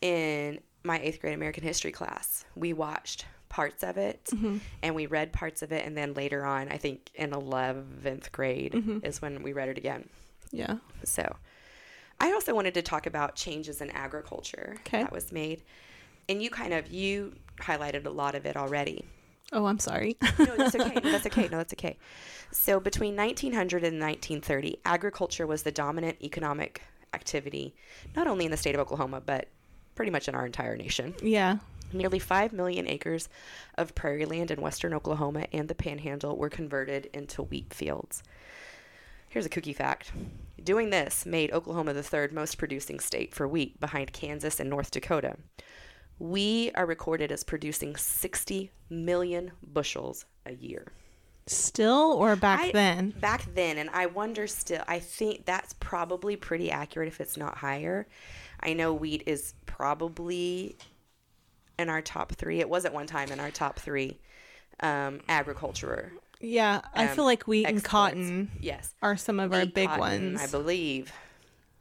in 0.00 0.60
my 0.84 0.98
eighth 1.00 1.20
grade 1.20 1.34
American 1.34 1.62
history 1.64 1.92
class. 1.92 2.44
We 2.56 2.72
watched 2.72 3.26
parts 3.50 3.82
of 3.82 3.98
it 3.98 4.24
Mm-hmm. 4.32 4.56
and 4.82 4.94
we 4.94 5.04
read 5.06 5.32
parts 5.32 5.60
of 5.60 5.70
it. 5.70 5.84
And 5.84 5.94
then 5.96 6.14
later 6.14 6.46
on, 6.46 6.68
I 6.70 6.78
think 6.78 7.10
in 7.14 7.30
11th 7.32 8.32
grade 8.32 8.72
Mm-hmm. 8.72 8.98
is 9.04 9.20
when 9.20 9.42
we 9.42 9.52
read 9.52 9.68
it 9.68 9.76
again. 9.76 10.08
Yeah. 10.50 10.76
So 11.04 11.36
I 12.18 12.32
also 12.32 12.54
wanted 12.54 12.72
to 12.74 12.82
talk 12.82 13.06
about 13.06 13.34
changes 13.36 13.82
in 13.82 13.90
agriculture 13.90 14.76
Okay. 14.86 15.02
that 15.02 15.12
was 15.12 15.30
made. 15.30 15.62
And 16.28 16.42
you 16.42 16.48
kind 16.48 16.72
of, 16.72 16.90
you 16.90 17.34
highlighted 17.60 18.06
a 18.06 18.10
lot 18.10 18.34
of 18.34 18.46
it 18.46 18.56
already. 18.56 19.04
Oh, 19.52 19.66
I'm 19.66 19.78
sorry. 19.78 20.16
No, 20.38 20.56
that's 20.56 20.74
okay. 20.74 20.98
That's 21.00 21.26
okay. 21.26 21.48
No, 21.48 21.58
that's 21.58 21.74
okay. 21.74 21.98
So 22.52 22.80
between 22.80 23.16
1900 23.16 23.84
and 23.84 24.00
1930, 24.00 24.78
agriculture 24.84 25.46
was 25.46 25.62
the 25.62 25.72
dominant 25.72 26.16
economic 26.22 26.82
activity, 27.14 27.74
not 28.16 28.26
only 28.26 28.44
in 28.46 28.50
the 28.50 28.56
state 28.56 28.74
of 28.74 28.80
Oklahoma, 28.80 29.20
but 29.24 29.48
pretty 29.94 30.10
much 30.10 30.28
in 30.28 30.34
our 30.34 30.46
entire 30.46 30.76
nation. 30.76 31.14
yeah. 31.22 31.58
Nearly 31.94 32.18
5 32.18 32.54
million 32.54 32.88
acres 32.88 33.28
of 33.76 33.94
prairie 33.94 34.24
land 34.24 34.50
in 34.50 34.62
western 34.62 34.94
Oklahoma 34.94 35.44
and 35.52 35.68
the 35.68 35.74
panhandle 35.74 36.38
were 36.38 36.48
converted 36.48 37.10
into 37.12 37.42
wheat 37.42 37.74
fields. 37.74 38.22
Here's 39.28 39.44
a 39.44 39.50
kooky 39.50 39.76
fact. 39.76 40.10
Doing 40.64 40.88
this 40.88 41.26
made 41.26 41.52
Oklahoma 41.52 41.92
the 41.92 42.02
third 42.02 42.32
most 42.32 42.56
producing 42.56 42.98
state 42.98 43.34
for 43.34 43.46
wheat 43.46 43.78
behind 43.78 44.14
Kansas 44.14 44.58
and 44.58 44.70
North 44.70 44.90
Dakota. 44.90 45.36
We 46.22 46.70
are 46.76 46.86
recorded 46.86 47.32
as 47.32 47.42
producing 47.42 47.96
60 47.96 48.70
million 48.88 49.50
bushels 49.72 50.24
a 50.46 50.52
year. 50.54 50.86
Still 51.48 52.12
or 52.12 52.36
back 52.36 52.60
I- 52.60 52.70
then? 52.70 53.10
Back 53.20 53.52
then, 53.56 53.76
and 53.76 53.90
I 53.90 54.06
wonder 54.06 54.46
still, 54.46 54.84
I 54.86 55.00
think 55.00 55.46
that's 55.46 55.72
probably 55.80 56.36
pretty 56.36 56.70
accurate 56.70 57.08
if 57.08 57.20
it's 57.20 57.36
not 57.36 57.56
higher. 57.58 58.06
I 58.60 58.74
know 58.74 58.94
wheat 58.94 59.24
is 59.26 59.54
probably 59.66 60.76
in 61.76 61.88
our 61.88 62.00
top 62.00 62.30
three. 62.36 62.60
It 62.60 62.68
was 62.68 62.84
at 62.84 62.94
one 62.94 63.08
time 63.08 63.32
in 63.32 63.40
our 63.40 63.50
top 63.50 63.80
three 63.80 64.20
um, 64.78 65.22
agriculture. 65.28 66.12
Yeah. 66.40 66.82
I 66.94 67.08
um, 67.08 67.16
feel 67.16 67.24
like 67.24 67.48
wheat 67.48 67.66
and 67.66 67.82
cotton 67.82 68.52
Yes. 68.60 68.94
are 69.02 69.16
some 69.16 69.40
of 69.40 69.52
our 69.52 69.66
big 69.66 69.88
cotton, 69.88 70.34
ones. 70.34 70.40
I 70.40 70.46
believe. 70.46 71.12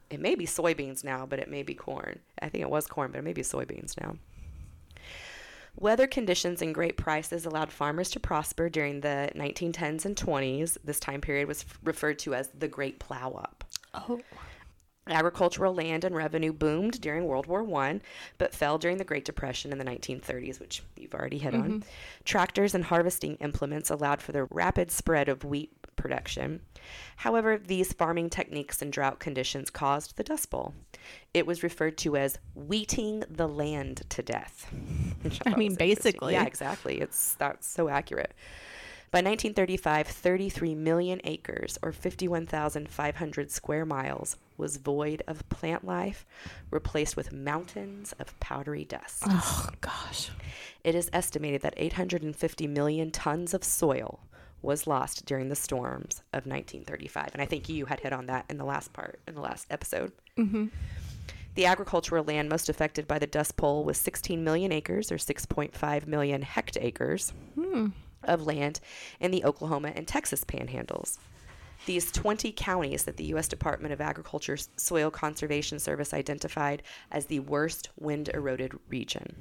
It 0.10 0.20
may 0.20 0.34
be 0.34 0.48
soybeans 0.48 1.04
now, 1.04 1.28
but 1.28 1.38
it 1.38 1.48
may 1.48 1.62
be 1.62 1.76
corn. 1.76 2.18
I 2.42 2.50
think 2.50 2.64
it 2.64 2.70
was 2.72 2.88
corn, 2.88 3.12
but 3.12 3.20
it 3.20 3.24
may 3.24 3.34
be 3.34 3.44
soybeans 3.44 4.02
now. 4.02 4.16
Weather 5.76 6.08
conditions 6.08 6.62
and 6.62 6.76
great 6.76 6.98
prices 6.98 7.46
allowed 7.46 7.72
farmers 7.72 8.10
to 8.12 8.20
prosper 8.20 8.70
during 8.70 9.02
the 9.02 9.32
1910s 9.36 10.06
and 10.06 10.16
20s. 10.16 10.78
This 10.84 11.00
time 11.00 11.22
period 11.22 11.48
was 11.48 11.66
referred 11.84 12.20
to 12.20 12.36
as 12.36 12.50
the 12.50 12.68
Great 12.68 13.00
Plow 13.00 13.32
Up. 13.32 13.64
oh. 13.96 14.20
Agricultural 15.08 15.74
land 15.74 16.04
and 16.04 16.16
revenue 16.16 16.54
boomed 16.54 17.02
during 17.02 17.26
World 17.26 17.48
War 17.48 17.68
I, 17.82 18.02
but 18.38 18.54
fell 18.54 18.78
during 18.78 18.98
the 18.98 19.04
Great 19.04 19.26
Depression 19.26 19.72
in 19.72 19.80
the 19.80 19.84
1930s, 19.84 20.60
which 20.60 20.84
you've 20.96 21.16
already 21.16 21.40
hit 21.40 21.56
on. 21.56 21.64
Mm-hmm. 21.64 21.90
Tractors 22.24 22.76
and 22.76 22.84
harvesting 22.86 23.36
implements 23.38 23.90
allowed 23.90 24.22
for 24.22 24.32
the 24.32 24.44
rapid 24.46 24.92
spread 24.92 25.28
of 25.28 25.44
wheat 25.44 25.81
production. 26.02 26.62
However, 27.18 27.58
these 27.58 27.94
farming 27.94 28.32
techniques 28.32 28.82
and 28.82 28.92
drought 28.92 29.20
conditions 29.20 29.70
caused 29.70 30.18
the 30.18 30.24
Dust 30.24 30.50
Bowl. 30.50 30.74
It 31.34 31.46
was 31.46 31.64
referred 31.64 31.98
to 32.00 32.18
as 32.18 32.40
wheating 32.56 33.24
the 33.30 33.48
land 33.48 34.02
to 34.10 34.24
death. 34.24 34.66
which 35.22 35.40
I 35.46 35.56
mean, 35.56 35.76
basically. 35.76 36.34
Yeah, 36.34 36.46
exactly. 36.46 37.00
It's 37.00 37.36
that's 37.36 37.68
so 37.68 37.88
accurate. 37.88 38.34
By 39.12 39.18
1935, 39.18 40.08
33 40.08 40.74
million 40.74 41.20
acres, 41.26 41.78
or 41.84 41.92
51,500 41.92 43.52
square 43.52 43.86
miles, 43.86 44.38
was 44.56 44.78
void 44.78 45.22
of 45.28 45.48
plant 45.50 45.84
life, 45.84 46.26
replaced 46.70 47.18
with 47.18 47.34
mountains 47.34 48.14
of 48.20 48.40
powdery 48.40 48.86
dust. 48.86 49.24
Oh 49.28 49.68
gosh. 49.82 50.32
It 50.86 50.96
is 50.96 51.10
estimated 51.12 51.62
that 51.62 51.74
850 51.76 52.68
million 52.68 53.12
tons 53.12 53.54
of 53.54 53.66
soil 53.66 54.22
was 54.62 54.88
lost 54.88 55.26
during 55.26 55.50
the 55.50 55.56
storms 55.56 56.22
of 56.34 56.46
1935. 56.46 57.30
And 57.34 57.42
I 57.42 57.46
think 57.46 57.68
you 57.70 57.86
had 57.86 58.00
hit 58.00 58.14
on 58.14 58.28
that 58.28 58.46
in 58.50 58.58
the 58.58 58.66
last 58.66 58.94
part, 58.94 59.20
in 59.28 59.36
the 59.36 59.42
last 59.42 59.68
episode. 59.70 60.12
Mm-hmm. 60.38 60.68
The 61.56 61.66
agricultural 61.66 62.24
land 62.24 62.48
most 62.50 62.70
affected 62.70 63.08
by 63.08 63.20
the 63.20 63.28
Dust 63.28 63.58
Bowl 63.58 63.84
was 63.84 63.98
16 63.98 64.44
million 64.44 64.72
acres, 64.72 65.12
or 65.12 65.18
6.5 65.18 66.08
million 66.08 66.42
hectacres 66.44 67.34
Hmm. 67.56 67.88
of 68.24 68.46
land 68.46 68.80
in 69.20 69.32
the 69.32 69.44
Oklahoma 69.44 69.92
and 69.96 70.08
Texas 70.08 70.46
panhandles. 70.46 71.18
These 71.88 72.12
20 72.12 72.52
counties 72.52 73.04
that 73.04 73.18
the 73.18 73.26
U.S. 73.26 73.48
Department 73.48 73.92
of 73.92 74.00
Agriculture's 74.00 74.70
Soil 74.78 75.10
Conservation 75.10 75.80
Service 75.80 76.14
identified 76.14 76.84
as 77.12 77.26
the 77.26 77.40
worst 77.40 77.90
wind 78.00 78.30
eroded 78.34 78.74
region. 78.88 79.36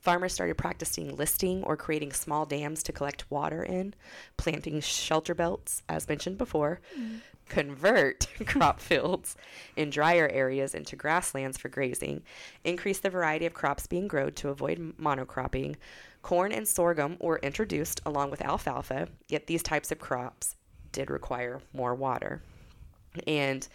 Farmers 0.00 0.32
started 0.32 0.56
practicing 0.56 1.16
listing 1.16 1.62
or 1.64 1.76
creating 1.76 2.12
small 2.12 2.46
dams 2.46 2.82
to 2.84 2.92
collect 2.92 3.30
water 3.30 3.62
in, 3.62 3.94
planting 4.36 4.80
shelter 4.80 5.34
belts, 5.34 5.82
as 5.88 6.08
mentioned 6.08 6.38
before, 6.38 6.80
mm. 6.98 7.20
convert 7.48 8.28
crop 8.46 8.80
fields 8.80 9.36
in 9.76 9.90
drier 9.90 10.28
areas 10.28 10.74
into 10.74 10.94
grasslands 10.94 11.58
for 11.58 11.68
grazing, 11.68 12.22
increase 12.64 13.00
the 13.00 13.10
variety 13.10 13.44
of 13.44 13.54
crops 13.54 13.86
being 13.86 14.06
grown 14.06 14.32
to 14.32 14.48
avoid 14.48 14.96
monocropping. 14.98 15.76
Corn 16.22 16.52
and 16.52 16.66
sorghum 16.66 17.16
were 17.20 17.40
introduced 17.42 18.00
along 18.06 18.30
with 18.30 18.42
alfalfa, 18.42 19.08
yet 19.28 19.46
these 19.46 19.62
types 19.62 19.90
of 19.90 19.98
crops 19.98 20.56
did 20.92 21.10
require 21.10 21.60
more 21.72 21.94
water. 21.94 22.42
And 23.26 23.66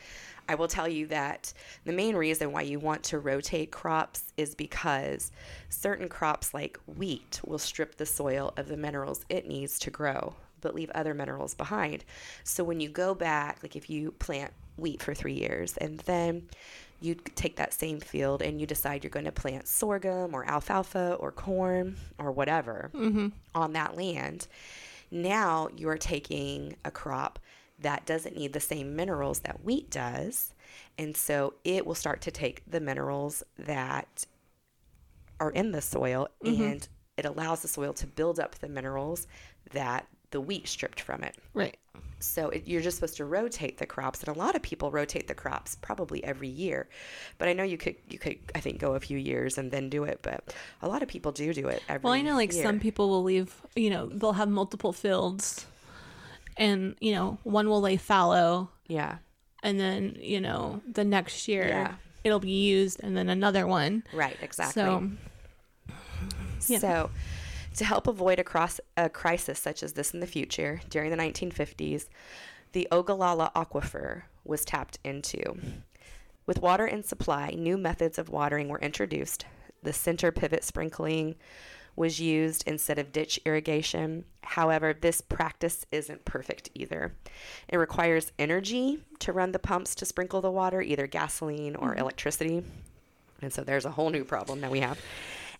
I 0.47 0.55
will 0.55 0.67
tell 0.67 0.87
you 0.87 1.07
that 1.07 1.53
the 1.85 1.93
main 1.93 2.15
reason 2.15 2.51
why 2.51 2.61
you 2.61 2.79
want 2.79 3.03
to 3.03 3.19
rotate 3.19 3.71
crops 3.71 4.33
is 4.37 4.55
because 4.55 5.31
certain 5.69 6.09
crops 6.09 6.53
like 6.53 6.79
wheat 6.85 7.39
will 7.45 7.57
strip 7.57 7.95
the 7.95 8.05
soil 8.05 8.53
of 8.57 8.67
the 8.67 8.77
minerals 8.77 9.25
it 9.29 9.47
needs 9.47 9.79
to 9.79 9.91
grow, 9.91 10.35
but 10.61 10.75
leave 10.75 10.89
other 10.91 11.13
minerals 11.13 11.53
behind. 11.53 12.03
So 12.43 12.63
when 12.63 12.79
you 12.79 12.89
go 12.89 13.15
back, 13.15 13.59
like 13.63 13.75
if 13.75 13.89
you 13.89 14.11
plant 14.11 14.51
wheat 14.75 15.01
for 15.01 15.13
three 15.13 15.33
years 15.33 15.77
and 15.77 15.99
then 15.99 16.47
you 16.99 17.15
take 17.15 17.57
that 17.57 17.73
same 17.73 17.99
field 17.99 18.41
and 18.41 18.59
you 18.59 18.65
decide 18.65 19.03
you're 19.03 19.11
going 19.11 19.25
to 19.25 19.31
plant 19.31 19.67
sorghum 19.67 20.33
or 20.33 20.45
alfalfa 20.45 21.15
or 21.19 21.31
corn 21.31 21.97
or 22.17 22.31
whatever 22.31 22.89
mm-hmm. 22.93 23.27
on 23.53 23.73
that 23.73 23.95
land, 23.95 24.47
now 25.11 25.67
you're 25.75 25.97
taking 25.97 26.75
a 26.85 26.91
crop 26.91 27.39
that 27.83 28.05
doesn't 28.05 28.35
need 28.35 28.53
the 28.53 28.59
same 28.59 28.95
minerals 28.95 29.39
that 29.39 29.63
wheat 29.63 29.89
does. 29.89 30.53
And 30.97 31.15
so 31.15 31.53
it 31.63 31.85
will 31.85 31.95
start 31.95 32.21
to 32.21 32.31
take 32.31 32.63
the 32.69 32.79
minerals 32.79 33.43
that 33.57 34.25
are 35.39 35.51
in 35.51 35.71
the 35.71 35.81
soil 35.81 36.27
mm-hmm. 36.43 36.61
and 36.61 36.87
it 37.17 37.25
allows 37.25 37.61
the 37.61 37.67
soil 37.67 37.93
to 37.93 38.07
build 38.07 38.39
up 38.39 38.55
the 38.55 38.69
minerals 38.69 39.27
that 39.71 40.07
the 40.31 40.41
wheat 40.41 40.67
stripped 40.67 40.99
from 40.99 41.23
it. 41.23 41.35
Right. 41.53 41.77
So 42.19 42.49
it, 42.49 42.67
you're 42.67 42.81
just 42.81 42.97
supposed 42.97 43.17
to 43.17 43.25
rotate 43.25 43.77
the 43.77 43.85
crops, 43.85 44.23
and 44.23 44.35
a 44.35 44.39
lot 44.39 44.55
of 44.55 44.61
people 44.61 44.89
rotate 44.89 45.27
the 45.27 45.35
crops 45.35 45.75
probably 45.81 46.23
every 46.23 46.47
year. 46.47 46.87
But 47.37 47.49
I 47.49 47.53
know 47.53 47.63
you 47.63 47.77
could 47.77 47.95
you 48.09 48.17
could 48.17 48.37
I 48.55 48.61
think 48.61 48.79
go 48.79 48.95
a 48.95 48.99
few 48.99 49.17
years 49.17 49.57
and 49.57 49.69
then 49.69 49.89
do 49.89 50.05
it, 50.05 50.19
but 50.21 50.55
a 50.81 50.87
lot 50.87 51.03
of 51.03 51.09
people 51.09 51.33
do 51.33 51.53
do 51.53 51.67
it 51.67 51.83
every. 51.89 52.05
Well, 52.05 52.13
I 52.13 52.21
know 52.21 52.35
like 52.35 52.53
year. 52.53 52.63
some 52.63 52.79
people 52.79 53.09
will 53.09 53.23
leave, 53.23 53.53
you 53.75 53.89
know, 53.89 54.07
they'll 54.07 54.33
have 54.33 54.49
multiple 54.49 54.93
fields 54.93 55.65
and, 56.57 56.95
you 56.99 57.11
know, 57.13 57.37
one 57.43 57.67
will 57.69 57.81
lay 57.81 57.97
fallow 57.97 58.69
Yeah, 58.87 59.17
and 59.61 59.79
then, 59.79 60.17
you 60.19 60.39
know, 60.41 60.81
the 60.91 61.03
next 61.03 61.47
year 61.47 61.67
Yeah. 61.67 61.95
it'll 62.23 62.39
be 62.39 62.51
used 62.67 62.99
and 63.03 63.15
then 63.17 63.29
another 63.29 63.65
one. 63.67 64.03
right, 64.13 64.37
exactly. 64.41 64.81
So, 64.81 65.09
yeah. 66.67 66.79
So, 66.79 67.09
to 67.75 67.85
help 67.85 68.07
avoid 68.07 68.39
a, 68.39 68.43
cross, 68.43 68.79
a 68.97 69.09
crisis 69.09 69.59
such 69.59 69.83
as 69.83 69.93
this 69.93 70.13
in 70.13 70.19
the 70.19 70.27
future, 70.27 70.81
during 70.89 71.09
the 71.09 71.17
1950s, 71.17 72.07
the 72.73 72.87
Ogallala 72.91 73.51
Aquifer 73.55 74.23
was 74.45 74.63
tapped 74.65 74.99
into. 75.03 75.57
With 76.45 76.61
water 76.61 76.85
in 76.85 77.03
supply, 77.03 77.49
new 77.57 77.77
methods 77.77 78.17
of 78.17 78.29
watering 78.29 78.67
were 78.67 78.79
introduced. 78.79 79.45
The 79.81 79.93
center 79.93 80.31
pivot 80.31 80.63
sprinkling 80.63 81.35
was 81.95 82.19
used 82.19 82.63
instead 82.67 82.97
of 82.99 83.11
ditch 83.11 83.39
irrigation. 83.45 84.25
However, 84.43 84.93
this 84.93 85.21
practice 85.21 85.85
isn't 85.91 86.25
perfect 86.25 86.69
either. 86.73 87.13
It 87.67 87.77
requires 87.77 88.31
energy 88.39 89.03
to 89.19 89.31
run 89.31 89.51
the 89.51 89.59
pumps 89.59 89.95
to 89.95 90.05
sprinkle 90.05 90.41
the 90.41 90.51
water, 90.51 90.81
either 90.81 91.07
gasoline 91.07 91.75
or 91.75 91.95
electricity. 91.95 92.63
And 93.41 93.53
so 93.53 93.63
there's 93.63 93.85
a 93.85 93.91
whole 93.91 94.09
new 94.09 94.23
problem 94.25 94.61
that 94.61 94.71
we 94.71 94.79
have. 94.81 94.99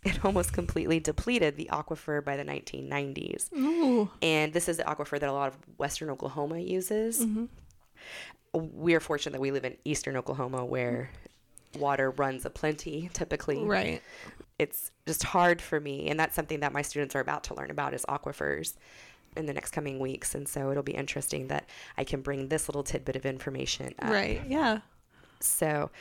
It 0.06 0.26
almost 0.26 0.52
completely 0.52 1.00
depleted 1.00 1.56
the 1.56 1.70
aquifer 1.72 2.22
by 2.22 2.36
the 2.36 2.44
1990s. 2.44 3.54
ooh, 3.54 4.10
And 4.22 4.52
this 4.52 4.68
is 4.68 4.76
the 4.76 4.84
aquifer 4.84 5.18
that 5.18 5.30
a 5.30 5.32
lot 5.32 5.48
of 5.48 5.58
Western 5.78 6.10
Oklahoma 6.10 6.60
uses. 6.60 7.26
Mm-hmm. 7.26 7.46
We 8.54 8.96
are 8.96 9.00
fortunate 9.00 9.32
that 9.32 9.40
we 9.40 9.52
live 9.52 9.64
in 9.64 9.78
Eastern 9.86 10.18
Oklahoma 10.18 10.66
where 10.66 11.10
water 11.78 12.12
runs 12.12 12.46
aplenty 12.46 13.10
typically. 13.14 13.64
right. 13.64 14.02
It's 14.60 14.92
just 15.08 15.24
hard 15.24 15.62
for 15.62 15.80
me. 15.80 16.10
And 16.10 16.20
that's 16.20 16.36
something 16.36 16.60
that 16.60 16.72
my 16.72 16.84
students 16.84 17.16
are 17.16 17.20
about 17.20 17.44
to 17.46 17.56
learn 17.56 17.72
about 17.72 17.94
is 17.94 18.06
aquifers 18.08 18.76
in 19.36 19.46
the 19.46 19.54
next 19.54 19.72
coming 19.72 20.00
weeks. 20.00 20.36
And 20.36 20.48
so 20.48 20.70
it'll 20.70 20.84
be 20.84 20.94
interesting 20.94 21.48
that 21.48 21.68
I 21.98 22.04
can 22.04 22.22
bring 22.22 22.48
this 22.48 22.70
little 22.70 22.84
tidbit 22.84 23.16
of 23.16 23.26
information 23.26 23.96
up. 24.00 24.12
Right. 24.12 24.42
Yeah. 24.48 24.80
So, 25.44 25.92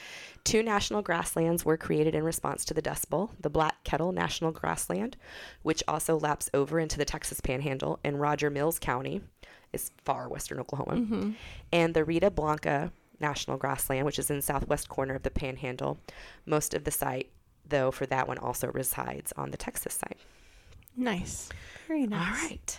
two 0.44 0.62
national 0.62 1.02
grasslands 1.02 1.64
were 1.64 1.76
created 1.76 2.14
in 2.14 2.22
response 2.22 2.64
to 2.66 2.74
the 2.74 2.82
Dust 2.82 3.10
Bowl 3.10 3.32
the 3.40 3.50
Black 3.50 3.82
Kettle 3.84 4.12
National 4.12 4.52
Grassland, 4.52 5.16
which 5.62 5.82
also 5.88 6.18
laps 6.18 6.48
over 6.54 6.78
into 6.78 6.96
the 6.96 7.04
Texas 7.04 7.40
Panhandle 7.40 7.98
in 8.04 8.16
Roger 8.16 8.50
Mills 8.50 8.78
County, 8.78 9.20
is 9.72 9.90
far 10.04 10.28
western 10.28 10.60
Oklahoma, 10.60 11.00
mm-hmm. 11.00 11.30
and 11.72 11.94
the 11.94 12.04
Rita 12.04 12.30
Blanca 12.30 12.92
National 13.22 13.56
Grassland, 13.56 14.04
which 14.04 14.18
is 14.18 14.30
in 14.30 14.42
southwest 14.42 14.88
corner 14.88 15.14
of 15.14 15.22
the 15.22 15.30
Panhandle. 15.30 15.98
Most 16.44 16.74
of 16.74 16.84
the 16.84 16.90
site, 16.90 17.30
though, 17.66 17.90
for 17.90 18.04
that 18.06 18.28
one 18.28 18.36
also 18.38 18.70
resides 18.72 19.32
on 19.36 19.50
the 19.50 19.56
Texas 19.56 19.94
side. 19.94 20.16
Nice. 20.96 21.48
Very 21.88 22.06
nice. 22.06 22.42
All 22.42 22.48
right. 22.48 22.78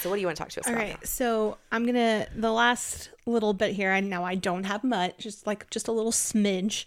So, 0.00 0.08
what 0.08 0.16
do 0.16 0.20
you 0.22 0.26
want 0.26 0.38
to 0.38 0.42
talk 0.42 0.50
to 0.52 0.60
us 0.60 0.66
All 0.66 0.72
about? 0.72 0.82
right, 0.82 1.06
so 1.06 1.58
I'm 1.70 1.84
gonna 1.84 2.26
the 2.34 2.50
last 2.50 3.10
little 3.26 3.52
bit 3.52 3.72
here. 3.74 3.92
I 3.92 4.00
know 4.00 4.24
I 4.24 4.34
don't 4.34 4.64
have 4.64 4.82
much, 4.82 5.18
just 5.18 5.46
like 5.46 5.68
just 5.70 5.86
a 5.86 5.92
little 5.92 6.12
smidge. 6.12 6.86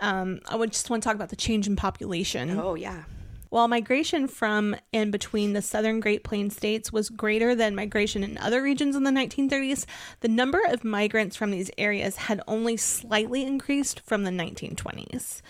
Um, 0.00 0.40
I 0.46 0.56
would 0.56 0.72
just 0.72 0.90
want 0.90 1.02
to 1.02 1.06
talk 1.08 1.14
about 1.16 1.30
the 1.30 1.36
change 1.36 1.66
in 1.66 1.76
population. 1.76 2.58
Oh, 2.58 2.74
yeah. 2.74 3.04
While 3.50 3.66
migration 3.66 4.28
from 4.28 4.76
and 4.92 5.10
between 5.10 5.54
the 5.54 5.60
southern 5.60 5.98
Great 5.98 6.22
Plains 6.22 6.54
states 6.54 6.92
was 6.92 7.08
greater 7.08 7.52
than 7.56 7.74
migration 7.74 8.22
in 8.22 8.38
other 8.38 8.62
regions 8.62 8.94
in 8.94 9.02
the 9.02 9.10
1930s, 9.10 9.86
the 10.20 10.28
number 10.28 10.60
of 10.68 10.84
migrants 10.84 11.34
from 11.34 11.50
these 11.50 11.68
areas 11.76 12.14
had 12.14 12.40
only 12.46 12.76
slightly 12.76 13.42
increased 13.42 13.98
from 14.06 14.22
the 14.22 14.30
1920s. 14.30 15.42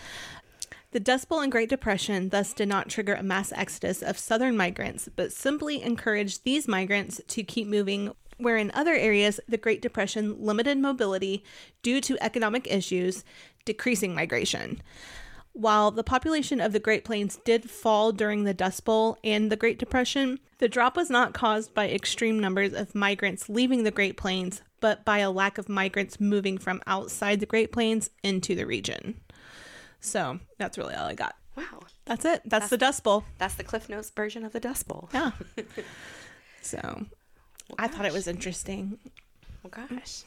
The 0.92 1.00
Dust 1.00 1.28
Bowl 1.28 1.40
and 1.40 1.52
Great 1.52 1.68
Depression 1.68 2.30
thus 2.30 2.54
did 2.54 2.70
not 2.70 2.88
trigger 2.88 3.12
a 3.12 3.22
mass 3.22 3.52
exodus 3.52 4.00
of 4.00 4.18
southern 4.18 4.56
migrants, 4.56 5.10
but 5.14 5.30
simply 5.30 5.82
encouraged 5.82 6.42
these 6.42 6.66
migrants 6.66 7.20
to 7.28 7.42
keep 7.42 7.68
moving, 7.68 8.14
where 8.38 8.56
in 8.56 8.70
other 8.72 8.94
areas 8.94 9.40
the 9.46 9.58
Great 9.58 9.82
Depression 9.82 10.42
limited 10.42 10.78
mobility 10.78 11.44
due 11.82 12.00
to 12.00 12.16
economic 12.24 12.66
issues, 12.66 13.24
decreasing 13.66 14.14
migration. 14.14 14.80
While 15.52 15.90
the 15.90 16.04
population 16.04 16.60
of 16.60 16.72
the 16.72 16.78
Great 16.78 17.04
Plains 17.04 17.38
did 17.44 17.68
fall 17.68 18.12
during 18.12 18.44
the 18.44 18.54
Dust 18.54 18.84
Bowl 18.84 19.18
and 19.24 19.50
the 19.50 19.56
Great 19.56 19.78
Depression, 19.78 20.38
the 20.58 20.68
drop 20.68 20.96
was 20.96 21.10
not 21.10 21.34
caused 21.34 21.74
by 21.74 21.88
extreme 21.88 22.38
numbers 22.38 22.72
of 22.72 22.94
migrants 22.94 23.48
leaving 23.48 23.82
the 23.82 23.90
Great 23.90 24.16
Plains, 24.16 24.62
but 24.80 25.04
by 25.04 25.18
a 25.18 25.30
lack 25.30 25.58
of 25.58 25.68
migrants 25.68 26.20
moving 26.20 26.56
from 26.56 26.80
outside 26.86 27.40
the 27.40 27.46
Great 27.46 27.72
Plains 27.72 28.10
into 28.22 28.54
the 28.54 28.66
region. 28.66 29.20
So 30.00 30.38
that's 30.58 30.78
really 30.78 30.94
all 30.94 31.06
I 31.06 31.14
got. 31.14 31.36
Wow. 31.56 31.80
That's 32.04 32.24
it. 32.24 32.42
That's, 32.44 32.68
the 32.68 32.78
Dust 32.78 33.02
Bowl. 33.04 33.24
That's 33.38 33.54
the 33.54 33.64
Cliff 33.64 33.88
Notes 33.88 34.10
version 34.10 34.44
of 34.44 34.52
the 34.52 34.60
Dust 34.60 34.86
Bowl. 34.88 35.10
Yeah. 35.12 35.32
so 36.62 37.06
I 37.78 37.88
thought 37.88 38.06
it 38.06 38.12
was 38.12 38.26
interesting. 38.26 38.98
Oh, 39.64 39.68
gosh. 39.68 40.22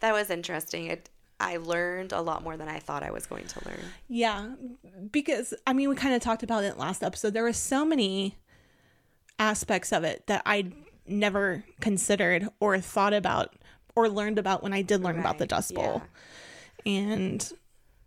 That 0.00 0.12
was 0.12 0.30
interesting. 0.30 0.86
It, 0.86 1.10
I 1.40 1.58
learned 1.58 2.12
a 2.12 2.20
lot 2.20 2.42
more 2.42 2.56
than 2.56 2.68
I 2.68 2.78
thought 2.80 3.02
I 3.02 3.10
was 3.10 3.26
going 3.26 3.46
to 3.46 3.68
learn. 3.68 3.80
Yeah, 4.08 4.48
because 5.10 5.54
I 5.66 5.72
mean, 5.72 5.88
we 5.88 5.96
kind 5.96 6.14
of 6.14 6.20
talked 6.20 6.42
about 6.42 6.64
it 6.64 6.78
last 6.78 7.02
episode. 7.02 7.32
There 7.32 7.44
were 7.44 7.52
so 7.52 7.84
many 7.84 8.36
aspects 9.38 9.92
of 9.92 10.04
it 10.04 10.26
that 10.26 10.42
I 10.44 10.72
never 11.06 11.64
considered 11.80 12.48
or 12.60 12.78
thought 12.80 13.14
about 13.14 13.54
or 13.94 14.08
learned 14.08 14.38
about 14.38 14.62
when 14.62 14.72
I 14.72 14.82
did 14.82 15.02
learn 15.02 15.18
about 15.18 15.38
the 15.38 15.46
Dust 15.46 15.74
Bowl. 15.74 16.02
And 16.84 17.50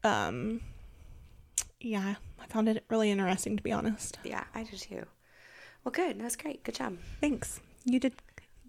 um 0.03 0.61
yeah, 1.79 2.15
I 2.39 2.45
found 2.47 2.69
it 2.69 2.83
really 2.89 3.11
interesting 3.11 3.57
to 3.57 3.63
be 3.63 3.71
honest. 3.71 4.19
Yeah, 4.23 4.43
I 4.53 4.63
did 4.63 4.79
too. 4.79 5.05
Well, 5.83 5.91
good. 5.91 6.19
That 6.19 6.23
was 6.25 6.35
great. 6.35 6.63
Good 6.63 6.75
job. 6.75 6.97
Thanks. 7.19 7.59
You 7.85 7.99
did 7.99 8.13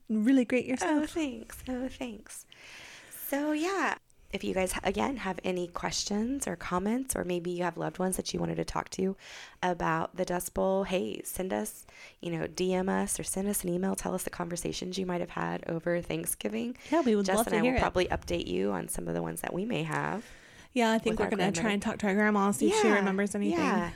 really 0.09 0.45
great 0.45 0.65
yourself. 0.65 1.03
Oh, 1.03 1.07
thanks. 1.07 1.59
Oh, 1.69 1.89
thanks. 1.89 2.47
So, 3.29 3.53
yeah. 3.53 3.97
If 4.33 4.43
you 4.43 4.55
guys, 4.55 4.73
again, 4.83 5.19
have 5.19 5.39
any 5.45 5.67
questions 5.69 6.49
or 6.49 6.57
comments, 6.57 7.15
or 7.15 7.23
maybe 7.25 7.51
you 7.51 7.65
have 7.65 7.77
loved 7.77 7.99
ones 7.99 8.17
that 8.17 8.33
you 8.33 8.41
wanted 8.41 8.57
to 8.57 8.65
talk 8.65 8.89
to 8.91 9.15
about 9.63 10.17
the 10.17 10.25
Dust 10.25 10.55
Bowl, 10.55 10.85
hey, 10.85 11.21
send 11.23 11.53
us, 11.53 11.85
you 12.21 12.31
know, 12.31 12.47
DM 12.47 12.89
us 12.89 13.21
or 13.21 13.25
send 13.25 13.47
us 13.47 13.63
an 13.63 13.69
email. 13.69 13.95
Tell 13.95 14.15
us 14.15 14.23
the 14.23 14.31
conversations 14.31 14.99
you 14.99 15.05
might 15.05 15.21
have 15.21 15.31
had 15.31 15.65
over 15.69 16.01
Thanksgiving. 16.01 16.77
Yeah, 16.91 17.03
we 17.03 17.15
would 17.15 17.27
Jess 17.27 17.37
love 17.37 17.47
and 17.49 17.53
to 17.55 17.59
I 17.59 17.63
hear 17.63 17.73
will 17.73 17.79
it. 17.79 17.83
probably 17.83 18.07
update 18.07 18.47
you 18.47 18.73
on 18.73 18.89
some 18.89 19.07
of 19.07 19.13
the 19.15 19.21
ones 19.23 19.43
that 19.43 19.53
we 19.53 19.67
may 19.67 19.83
have. 19.83 20.25
Yeah, 20.73 20.93
I 20.93 20.99
think 20.99 21.21
we're 21.21 21.29
gonna 21.29 21.53
try 21.53 21.73
and 21.73 21.83
talk 21.83 21.99
to 21.99 22.07
our 22.07 22.15
grandma, 22.15 22.51
see 22.53 22.71
if 22.71 22.81
she 22.81 22.89
remembers 22.89 23.35
anything. 23.35 23.59
Yeah. 23.59 23.91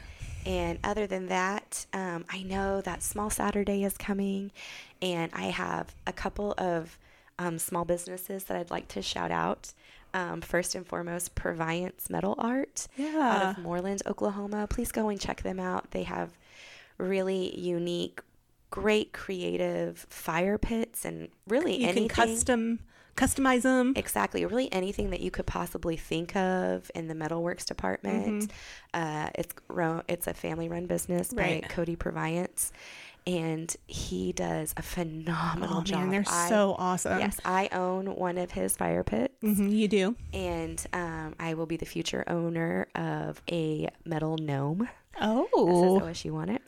And 0.44 0.79
other 0.85 1.07
than 1.07 1.27
that, 1.29 1.87
um, 1.92 2.25
I 2.31 2.42
know 2.42 2.81
that 2.83 3.03
Small 3.03 3.31
Saturday 3.31 3.83
is 3.83 3.96
coming, 3.96 4.53
and 5.01 5.33
I 5.35 5.44
have 5.46 5.94
a 6.07 6.12
couple 6.12 6.55
of 6.59 6.99
um, 7.38 7.59
small 7.59 7.85
businesses 7.85 8.44
that 8.44 8.57
I'd 8.57 8.70
like 8.70 8.88
to 8.88 9.03
shout 9.03 9.31
out. 9.31 9.72
Um, 10.16 10.40
first 10.40 10.74
and 10.74 10.87
foremost, 10.87 11.35
Purviance 11.35 12.09
Metal 12.09 12.35
Art 12.38 12.88
out 12.98 13.59
of 13.59 13.64
Mooreland, 13.64 14.00
Oklahoma. 14.07 14.66
Please 14.68 14.90
go 14.90 15.09
and 15.11 15.20
check 15.20 15.42
them 15.42 15.61
out. 15.61 15.90
They 15.90 16.05
have 16.05 16.31
really 16.98 17.59
unique, 17.59 18.20
great 18.70 19.12
creative 19.12 20.07
fire 20.09 20.57
pits 20.59 21.05
and 21.05 21.29
really 21.46 21.83
You 21.83 21.88
anything. 21.88 22.09
can 22.09 22.29
custom 22.29 22.79
customize 23.16 23.62
them. 23.62 23.94
Exactly. 23.96 24.44
Really 24.44 24.70
anything 24.72 25.09
that 25.11 25.20
you 25.20 25.31
could 25.31 25.46
possibly 25.46 25.96
think 25.96 26.37
of 26.37 26.90
in 26.94 27.09
the 27.09 27.14
metalworks 27.14 27.64
department. 27.64 28.50
Uh, 28.94 29.31
it's 29.35 29.55
it's 30.09 30.26
a 30.26 30.35
family 30.35 30.68
run 30.68 30.87
business 30.87 31.31
Right. 31.35 31.62
by 31.62 31.68
Cody 31.68 31.96
Purviance. 31.96 32.72
And 33.26 33.74
he 33.88 34.32
does 34.32 34.72
a 34.76 34.82
phenomenal 34.82 35.78
Oh 35.78 35.82
job. 35.82 35.98
man, 36.00 36.10
they're 36.10 36.24
I- 36.28 36.48
so 36.48 36.76
awesome. 36.78 37.18
Yes, 37.18 37.40
I 37.44 37.68
own 37.72 38.14
one 38.14 38.38
of 38.38 38.52
his 38.52 38.76
fire 38.76 39.02
pits, 39.02 39.34
hmm 39.40 39.68
you 39.68 39.88
do. 39.88 40.14
and 40.32 40.84
um, 40.92 41.34
I 41.40 41.54
will 41.54 41.66
be 41.66 41.76
the 41.76 41.86
future 41.86 42.22
owner 42.28 42.86
of 42.94 43.42
a 43.50 43.88
metal 44.04 44.36
gnome. 44.38 44.88
Oh, 45.20 45.48
That 46.00 46.12
says 46.12 46.24
OSU 46.24 46.34
on 46.36 46.50
it. 46.50 46.62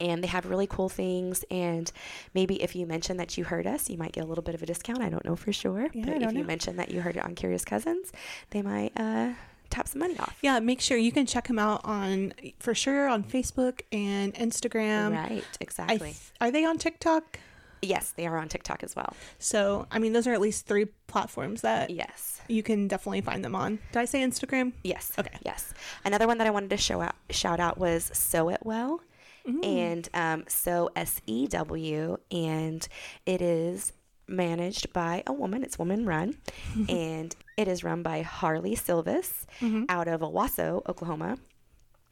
And 0.00 0.22
they 0.24 0.28
have 0.28 0.46
really 0.46 0.66
cool 0.66 0.88
things. 0.88 1.44
And 1.50 1.90
maybe 2.34 2.62
if 2.62 2.74
you 2.74 2.86
mention 2.86 3.18
that 3.18 3.36
you 3.38 3.44
heard 3.44 3.66
us, 3.66 3.88
you 3.90 3.98
might 3.98 4.12
get 4.12 4.24
a 4.24 4.26
little 4.26 4.42
bit 4.42 4.54
of 4.54 4.62
a 4.62 4.66
discount. 4.66 5.02
I 5.02 5.08
don't 5.10 5.24
know 5.26 5.36
for 5.36 5.52
sure. 5.52 5.88
Yeah, 5.92 6.04
but 6.06 6.14
if 6.16 6.20
don't 6.22 6.34
you 6.36 6.40
know. 6.40 6.46
mention 6.46 6.76
that 6.76 6.90
you 6.90 7.00
heard 7.02 7.16
it 7.16 7.24
on 7.24 7.34
Curious 7.34 7.64
Cousins, 7.66 8.10
they 8.48 8.62
might 8.62 8.92
uh, 8.98 9.32
tap 9.70 9.88
some 9.88 10.00
money 10.00 10.18
off. 10.18 10.36
yeah. 10.42 10.58
Make 10.60 10.80
sure 10.80 10.96
you 10.96 11.12
can 11.12 11.26
check 11.26 11.46
them 11.48 11.58
out 11.58 11.80
on 11.84 12.32
for 12.58 12.74
sure 12.74 13.08
on 13.08 13.22
Facebook 13.24 13.80
and 13.92 14.34
Instagram. 14.34 15.12
right, 15.12 15.44
exactly. 15.60 15.98
th- 15.98 16.16
are 16.40 16.50
they 16.50 16.64
on 16.64 16.78
TikTok? 16.78 17.38
yes, 17.82 18.12
they 18.14 18.26
are 18.26 18.36
on 18.36 18.46
TikTok 18.46 18.82
as 18.82 18.94
well. 18.94 19.14
So 19.38 19.86
I 19.90 19.98
mean, 19.98 20.12
those 20.12 20.26
are 20.26 20.34
at 20.34 20.40
least 20.40 20.66
three 20.66 20.84
platforms 21.06 21.62
that 21.62 21.88
Yes. 21.90 22.40
you 22.46 22.62
can 22.62 22.88
definitely 22.88 23.22
find 23.22 23.42
them 23.42 23.54
on. 23.54 23.78
Did 23.92 24.00
I 24.00 24.04
say 24.04 24.20
Instagram? 24.20 24.72
Yes. 24.84 25.12
Okay. 25.18 25.38
Yes. 25.46 25.72
Another 26.04 26.26
one 26.26 26.36
that 26.38 26.46
I 26.46 26.50
wanted 26.50 26.68
to 26.70 26.76
show 26.76 27.00
out, 27.00 27.14
shout 27.30 27.58
out 27.58 27.78
was 27.78 28.10
Sew 28.12 28.50
It 28.50 28.60
Well, 28.64 29.00
Mm. 29.48 29.64
and 29.64 30.08
um, 30.12 30.44
Sew 30.48 30.90
S 30.94 31.22
E 31.26 31.46
W, 31.46 32.18
and 32.30 32.86
it 33.24 33.40
is 33.40 33.94
managed 34.30 34.92
by 34.92 35.22
a 35.26 35.32
woman. 35.32 35.62
It's 35.62 35.78
woman 35.78 36.06
run, 36.06 36.36
and 36.88 37.34
it 37.56 37.68
is 37.68 37.84
run 37.84 38.02
by 38.02 38.22
Harley 38.22 38.74
Silvis 38.76 39.46
Mm-hmm. 39.60 39.84
out 39.88 40.08
of 40.08 40.20
Owasso, 40.22 40.82
Oklahoma. 40.88 41.36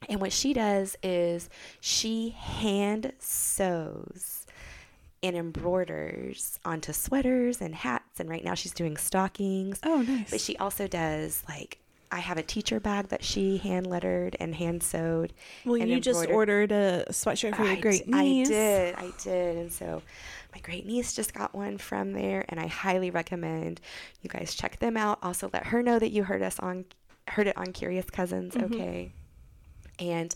And 0.08 0.20
what 0.20 0.32
she 0.32 0.52
does 0.52 0.96
is 1.02 1.48
she 1.80 2.30
hand 2.30 3.12
sews 3.18 4.46
and 5.22 5.34
embroiders 5.36 6.60
onto 6.64 6.92
sweaters 6.92 7.60
and 7.60 7.74
hats. 7.74 8.20
And 8.20 8.28
right 8.28 8.44
now 8.44 8.54
she's 8.54 8.72
doing 8.72 8.96
stockings. 8.96 9.80
Oh, 9.84 10.02
nice. 10.02 10.30
But 10.30 10.40
she 10.40 10.56
also 10.58 10.86
does 10.86 11.42
like 11.48 11.78
I 12.10 12.20
have 12.20 12.38
a 12.38 12.42
teacher 12.42 12.80
bag 12.80 13.08
that 13.08 13.22
she 13.22 13.58
hand 13.58 13.86
lettered 13.86 14.36
and 14.40 14.54
hand 14.54 14.82
sewed. 14.82 15.32
well, 15.64 15.76
you 15.76 16.00
just 16.00 16.26
ordered 16.28 16.72
a 16.72 17.04
sweatshirt 17.10 17.56
for 17.56 17.64
your 17.64 17.72
I 17.72 17.80
great 17.80 18.06
d- 18.06 18.12
niece. 18.12 18.48
I 18.48 18.50
did, 18.50 18.94
I 18.94 19.12
did, 19.22 19.56
and 19.56 19.72
so 19.72 20.02
my 20.54 20.60
great 20.60 20.86
niece 20.86 21.12
just 21.12 21.34
got 21.34 21.54
one 21.54 21.78
from 21.78 22.12
there, 22.12 22.44
and 22.48 22.58
I 22.58 22.66
highly 22.66 23.10
recommend 23.10 23.80
you 24.22 24.30
guys 24.30 24.54
check 24.54 24.78
them 24.78 24.96
out. 24.96 25.18
Also, 25.22 25.50
let 25.52 25.66
her 25.66 25.82
know 25.82 25.98
that 25.98 26.10
you 26.10 26.24
heard 26.24 26.42
us 26.42 26.58
on 26.58 26.86
heard 27.28 27.46
it 27.46 27.56
on 27.58 27.72
Curious 27.72 28.06
Cousins. 28.06 28.54
Mm-hmm. 28.54 28.74
Okay, 28.74 29.12
and 29.98 30.34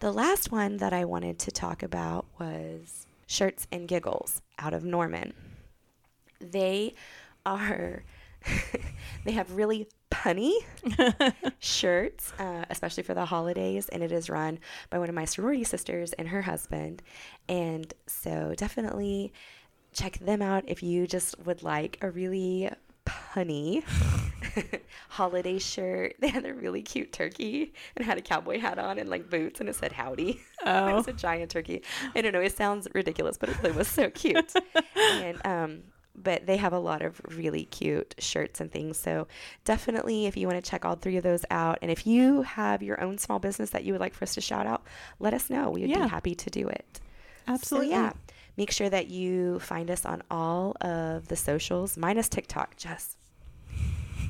the 0.00 0.12
last 0.12 0.52
one 0.52 0.76
that 0.76 0.92
I 0.92 1.04
wanted 1.04 1.38
to 1.40 1.50
talk 1.50 1.82
about 1.82 2.26
was 2.38 3.06
Shirts 3.26 3.66
and 3.72 3.88
Giggles 3.88 4.40
out 4.58 4.72
of 4.74 4.84
Norman. 4.84 5.32
They 6.40 6.94
are 7.44 8.04
they 9.24 9.32
have 9.32 9.52
really 9.52 9.88
punny 10.10 10.52
shirts, 11.58 12.32
uh, 12.38 12.64
especially 12.70 13.02
for 13.02 13.14
the 13.14 13.24
holidays, 13.24 13.88
and 13.88 14.02
it 14.02 14.12
is 14.12 14.30
run 14.30 14.58
by 14.90 14.98
one 14.98 15.08
of 15.08 15.14
my 15.14 15.24
sorority 15.24 15.64
sisters 15.64 16.12
and 16.14 16.28
her 16.28 16.42
husband. 16.42 17.02
And 17.48 17.92
so 18.06 18.54
definitely 18.56 19.32
check 19.92 20.18
them 20.18 20.42
out 20.42 20.64
if 20.66 20.82
you 20.82 21.06
just 21.06 21.38
would 21.44 21.62
like 21.62 21.98
a 22.02 22.10
really 22.10 22.70
punny 23.06 23.82
holiday 25.08 25.58
shirt. 25.58 26.14
They 26.20 26.28
had 26.28 26.44
a 26.44 26.52
really 26.52 26.82
cute 26.82 27.12
turkey 27.12 27.72
and 27.96 28.04
had 28.04 28.18
a 28.18 28.22
cowboy 28.22 28.58
hat 28.58 28.78
on 28.78 28.98
and 28.98 29.08
like 29.08 29.30
boots, 29.30 29.60
and 29.60 29.68
it 29.68 29.76
said 29.76 29.92
howdy. 29.92 30.40
Oh. 30.64 30.88
it 30.88 30.94
was 30.94 31.08
a 31.08 31.12
giant 31.12 31.50
turkey. 31.50 31.82
I 32.14 32.20
don't 32.20 32.32
know. 32.32 32.40
It 32.40 32.56
sounds 32.56 32.88
ridiculous, 32.94 33.38
but 33.38 33.48
it, 33.48 33.62
really 33.62 33.76
was 33.76 33.88
so 33.88 34.10
cute. 34.10 34.52
and 34.96 35.46
um, 35.46 35.82
but 36.22 36.46
they 36.46 36.56
have 36.56 36.72
a 36.72 36.78
lot 36.78 37.02
of 37.02 37.20
really 37.36 37.64
cute 37.64 38.14
shirts 38.18 38.60
and 38.60 38.70
things. 38.70 38.98
So 38.98 39.26
definitely, 39.64 40.26
if 40.26 40.36
you 40.36 40.46
want 40.46 40.62
to 40.62 40.70
check 40.70 40.84
all 40.84 40.94
three 40.96 41.16
of 41.16 41.22
those 41.22 41.44
out, 41.50 41.78
and 41.82 41.90
if 41.90 42.06
you 42.06 42.42
have 42.42 42.82
your 42.82 43.00
own 43.00 43.18
small 43.18 43.38
business 43.38 43.70
that 43.70 43.84
you 43.84 43.92
would 43.92 44.00
like 44.00 44.14
for 44.14 44.24
us 44.24 44.34
to 44.34 44.40
shout 44.40 44.66
out, 44.66 44.82
let 45.20 45.34
us 45.34 45.48
know. 45.50 45.70
We 45.70 45.82
would 45.82 45.90
Yeah. 45.90 46.04
be 46.04 46.08
happy 46.08 46.34
to 46.34 46.50
do 46.50 46.68
it. 46.68 47.00
Absolutely. 47.46 47.90
So, 47.90 47.96
yeah. 47.96 48.12
Make 48.56 48.70
sure 48.72 48.90
that 48.90 49.06
you 49.08 49.60
find 49.60 49.88
us 49.90 50.04
on 50.04 50.22
all 50.30 50.76
of 50.80 51.28
the 51.28 51.36
socials, 51.36 51.96
minus 51.96 52.28
TikTok. 52.28 52.76
Just 52.76 53.16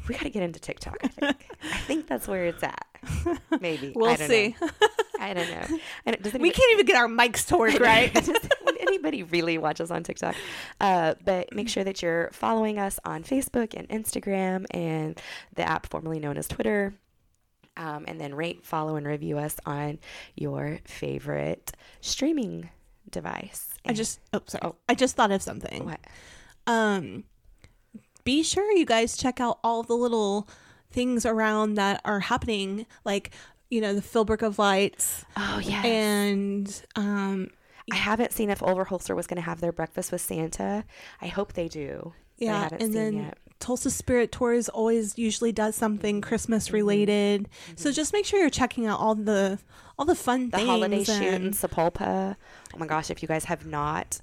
we 0.07 0.15
got 0.15 0.23
to 0.23 0.31
get 0.31 0.43
into 0.43 0.61
TikTok. 0.61 0.97
I 1.03 1.09
think. 1.09 1.37
I 1.73 1.79
think 1.79 2.07
that's 2.07 2.29
where 2.29 2.47
it's 2.47 2.63
at. 2.63 2.87
Maybe 3.61 3.93
We'll 3.97 4.11
I 4.11 4.17
don't 4.17 4.29
see. 4.29 4.55
Know. 4.61 4.69
I 5.21 5.35
don't 5.35 5.49
know. 5.51 5.79
I 6.07 6.11
don't, 6.13 6.33
we 6.41 6.51
can't 6.51 6.73
even 6.73 6.87
get 6.87 6.97
our 6.97 7.09
mics 7.09 7.47
to 7.49 7.57
work 7.57 7.79
right. 7.81 8.13
Anybody 8.89 9.23
really 9.23 9.59
watches 9.59 9.91
on 9.91 10.03
TikTok? 10.03 10.35
Uh, 10.81 11.15
but 11.25 11.55
make 11.55 11.69
sure 11.69 11.85
that 11.85 12.03
you're 12.03 12.31
following 12.33 12.79
us 12.79 12.99
on 13.05 13.23
Facebook 13.23 13.75
and 13.77 13.89
Instagram 13.89 14.65
and 14.73 15.21
the 15.55 15.63
app 15.63 15.87
formerly 15.87 16.19
known 16.19 16.37
as 16.37 16.49
Twitter. 16.49 16.95
Um, 17.77 18.07
and 18.09 18.21
then 18.21 18.35
rate, 18.35 18.65
follow, 18.67 18.97
and 18.97 19.07
review 19.07 19.39
us 19.39 19.57
on 19.65 20.01
your 20.35 20.81
favorite 20.85 21.71
streaming 22.01 22.71
device. 23.09 23.69
I 23.87 23.93
just 23.93 24.19
oh 24.33 24.41
sorry. 24.47 24.63
Oh. 24.65 24.75
I 24.89 24.95
just 24.95 25.15
thought 25.17 25.31
of 25.31 25.41
something. 25.43 25.85
what? 25.85 26.01
Um 26.67 27.25
be 28.25 28.43
sure 28.43 28.71
you 28.73 28.85
guys 28.85 29.17
check 29.17 29.41
out 29.41 29.59
all 29.65 29.83
the 29.83 29.95
little 29.95 30.47
things 30.91 31.25
around 31.25 31.75
that 31.75 32.01
are 32.05 32.21
happening 32.21 32.85
like 33.05 33.31
you 33.71 33.81
know 33.81 33.95
the 33.95 34.03
Philbrook 34.03 34.43
of 34.43 34.59
Lights 34.59 35.25
Oh 35.37 35.61
yeah. 35.63 35.83
and 35.87 36.83
um 36.97 37.49
I 37.93 37.97
haven't 37.97 38.33
seen 38.33 38.51
if 38.51 38.61
Overholser 38.61 39.15
was 39.17 39.27
going 39.27 39.37
to 39.37 39.43
have 39.43 39.61
their 39.61 39.73
breakfast 39.73 40.13
with 40.13 40.21
Santa. 40.21 40.85
I 41.21 41.27
hope 41.29 41.53
they 41.55 41.69
do. 41.69 42.13
Yeah 42.37 42.69
and 42.73 42.81
seen 42.81 42.93
then 42.93 43.13
yet. 43.15 43.39
Tulsa 43.59 43.91
Spirit 43.91 44.31
Tours 44.31 44.69
always 44.69 45.19
usually 45.19 45.51
does 45.51 45.75
something 45.75 46.21
Christmas 46.21 46.71
related. 46.71 47.49
So 47.75 47.91
just 47.91 48.13
make 48.13 48.25
sure 48.25 48.39
you're 48.39 48.51
checking 48.51 48.87
out 48.87 49.01
all 49.01 49.15
the 49.17 49.59
all 49.99 50.05
the 50.05 50.15
fun 50.15 50.51
Mm-hmm. 50.51 50.51
the 50.51 50.57
things 50.59 50.69
holiday 50.69 51.05
shoot 51.05 51.23
in 51.35 51.43
and- 51.47 51.55
Sapulpa. 51.55 52.37
Oh 52.75 52.79
my 52.79 52.87
gosh, 52.87 53.11
if 53.11 53.21
you 53.23 53.29
guys 53.29 53.45
have 53.47 53.67
not 53.67 54.21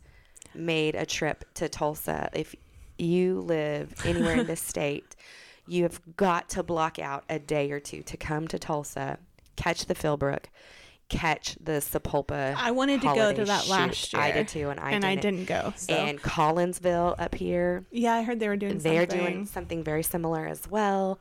made 0.54 0.96
a 0.96 1.06
trip 1.06 1.44
to 1.56 1.68
Tulsa, 1.68 2.30
if 2.34 2.56
you 2.98 3.42
live 3.42 3.94
anywhere 4.06 4.40
in 4.40 4.48
this 4.48 4.62
state, 4.74 5.16
you 5.68 5.84
have 5.84 6.00
got 6.16 6.48
to 6.52 6.64
block 6.64 6.98
out 7.00 7.26
a 7.30 7.40
day 7.40 7.70
or 7.72 7.82
two 7.82 8.02
to 8.04 8.16
come 8.16 8.48
to 8.48 8.58
Tulsa, 8.58 9.18
catch 9.58 9.86
the 9.88 9.96
Philbrook, 9.96 10.46
catch 11.10 11.56
the 11.64 11.74
Sapulpa. 11.74 12.56
I 12.58 12.72
wanted 12.72 13.02
to 13.02 13.08
go 13.14 13.32
to 13.34 13.46
that 13.46 13.64
shoot. 13.64 13.70
last 13.72 14.14
year. 14.14 14.22
I 14.22 14.32
did 14.32 14.48
too, 14.48 14.70
and 14.70 14.80
I 14.80 14.92
and 14.92 15.06
I 15.06 15.16
didn't. 15.16 15.46
didn't 15.46 15.48
go. 15.48 15.74
So 15.78 15.94
And 15.94 16.22
Collinsville 16.22 17.16
up 17.20 17.36
here, 17.36 17.86
yeah, 17.92 18.14
I 18.14 18.24
heard 18.24 18.40
they 18.40 18.48
were 18.48 18.58
doing 18.58 18.80
they're 18.80 19.02
something. 19.10 19.20
doing 19.20 19.46
something 19.46 19.84
very 19.84 20.04
similar 20.04 20.46
as 20.48 20.68
well. 20.70 21.20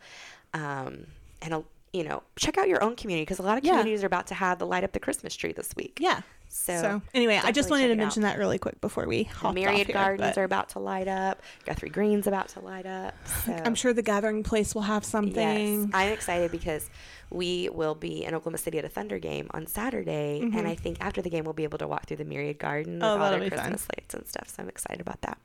Um, 0.53 1.07
and 1.43 1.55
a, 1.55 1.65
you 1.95 2.03
know, 2.05 2.23
check 2.37 2.59
out 2.59 2.69
your 2.69 2.83
own 2.83 2.97
community 2.97 3.23
because 3.23 3.39
a 3.39 3.43
lot 3.43 3.57
of 3.57 3.65
Yeah. 3.65 3.73
communities 3.73 4.03
are 4.03 4.07
about 4.09 4.27
to 4.29 4.35
have 4.35 4.59
the 4.59 4.67
light 4.67 4.83
up 4.85 4.93
the 4.93 5.01
Christmas 5.01 5.35
tree 5.37 5.53
this 5.53 5.75
week. 5.77 5.99
yeah. 6.01 6.23
So, 6.49 6.77
So, 6.81 7.03
anyway, 7.15 7.41
I 7.43 7.51
just 7.51 7.69
wanted 7.69 7.89
to 7.89 7.97
mention 7.97 8.23
that 8.23 8.39
really 8.39 8.59
quick 8.59 8.81
before 8.81 9.07
we 9.09 9.25
hop 9.25 9.55
Myriad 9.57 9.89
here, 9.89 9.93
Gardens 9.95 10.21
but 10.35 10.39
are 10.39 10.45
about 10.45 10.69
to 10.71 10.79
light 10.79 11.09
up. 11.09 11.43
Guthrie 11.65 11.89
Green's 11.89 12.29
about 12.29 12.47
to 12.51 12.61
light 12.61 12.87
up. 12.87 13.13
So 13.45 13.53
I'm 13.65 13.75
sure 13.75 13.93
the 13.93 14.03
Gathering 14.03 14.45
Place 14.45 14.73
will 14.73 14.83
have 14.83 15.05
something. 15.05 15.81
Yes, 15.83 15.91
I'm 15.93 16.13
excited 16.13 16.53
because 16.53 16.89
we 17.31 17.69
will 17.73 17.97
be 17.97 18.25
in 18.25 18.35
Oklahoma 18.37 18.59
City 18.59 18.79
at 18.79 18.85
a 18.85 18.89
Thunder 18.89 19.19
game 19.19 19.49
on 19.53 19.67
Saturday, 19.67 20.41
and 20.43 20.69
I 20.69 20.77
think 20.77 20.99
after 21.01 21.21
the 21.23 21.31
game 21.31 21.43
we'll 21.43 21.55
be 21.55 21.65
able 21.65 21.79
to 21.79 21.89
walk 21.89 22.07
through 22.07 22.19
the 22.19 22.25
Myriad 22.25 22.59
Garden 22.59 22.95
with 22.95 23.03
Mm-hmm. 23.03 23.21
Oh, 23.21 23.25
all 23.25 23.31
their 23.33 23.41
be 23.41 23.49
fun. 23.51 23.59
Christmas 23.59 23.89
lights 23.97 24.15
and 24.15 24.27
stuff. 24.29 24.49
So 24.49 24.63
I'm 24.63 24.69
excited 24.69 25.01
about 25.01 25.23
that. 25.23 25.39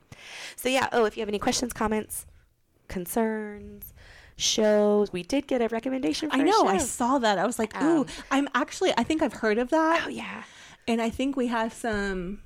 So 0.54 0.68
yeah. 0.68 0.88
Oh, 0.92 1.06
if 1.06 1.16
you 1.16 1.22
have 1.22 1.28
any 1.28 1.40
questions, 1.40 1.72
comments, 1.72 2.26
concerns, 2.86 3.92
shows, 4.40 5.12
we 5.12 5.22
did 5.22 5.46
get 5.46 5.62
a 5.62 5.68
recommendation. 5.68 6.30
For 6.30 6.36
I 6.36 6.42
know. 6.42 6.66
I 6.66 6.78
saw 6.78 7.18
that. 7.18 7.38
I 7.38 7.46
was 7.46 7.58
like, 7.58 7.74
ooh, 7.82 8.00
Um, 8.00 8.06
I'm 8.30 8.48
actually. 8.54 8.92
I 8.96 9.02
think 9.04 9.22
I've 9.22 9.32
heard 9.34 9.58
of 9.58 9.70
that, 9.70 10.04
Oh 10.06 10.08
yeah. 10.08 10.42
and 10.88 11.00
I 11.00 11.10
think 11.10 11.36
we 11.36 11.46
have 11.48 11.72
some. 11.72 12.40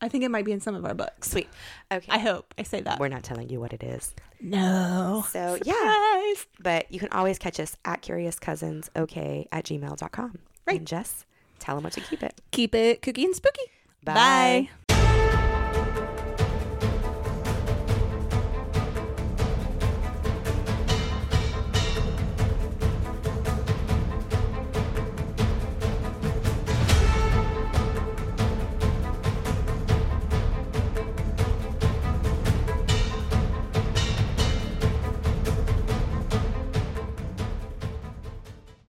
I 0.00 0.08
think 0.08 0.22
it 0.22 0.30
might 0.30 0.44
be 0.44 0.52
in 0.52 0.60
some 0.60 0.76
of 0.76 0.84
our 0.84 0.94
books. 0.94 1.30
Sweet. 1.32 1.48
Okay. 1.90 2.06
I 2.08 2.18
hope 2.18 2.54
I 2.56 2.62
say 2.62 2.80
that. 2.82 3.00
We're 3.00 3.08
not 3.08 3.24
telling 3.24 3.48
you 3.48 3.58
what 3.58 3.72
it 3.72 3.82
is. 3.82 4.14
No. 4.40 5.24
So 5.28 5.58
yeah. 5.64 6.34
But 6.60 6.90
you 6.92 7.00
can 7.00 7.08
always 7.10 7.36
catch 7.38 7.58
us 7.58 7.76
at 7.84 8.00
curiouscousins.ok 8.02 9.48
at 9.50 9.64
gmail.com. 9.64 10.38
Right. 10.66 10.78
And 10.78 10.86
Jess, 10.86 11.26
tell 11.58 11.74
them 11.74 11.82
what 11.84 11.94
to 11.94 12.00
keep 12.00 12.22
it. 12.22 12.40
Keep 12.52 12.76
it 12.76 13.02
cookie 13.02 13.24
and 13.24 13.34
spooky. 13.34 13.62
Bye. 14.04 14.14
Bye. 14.14 14.68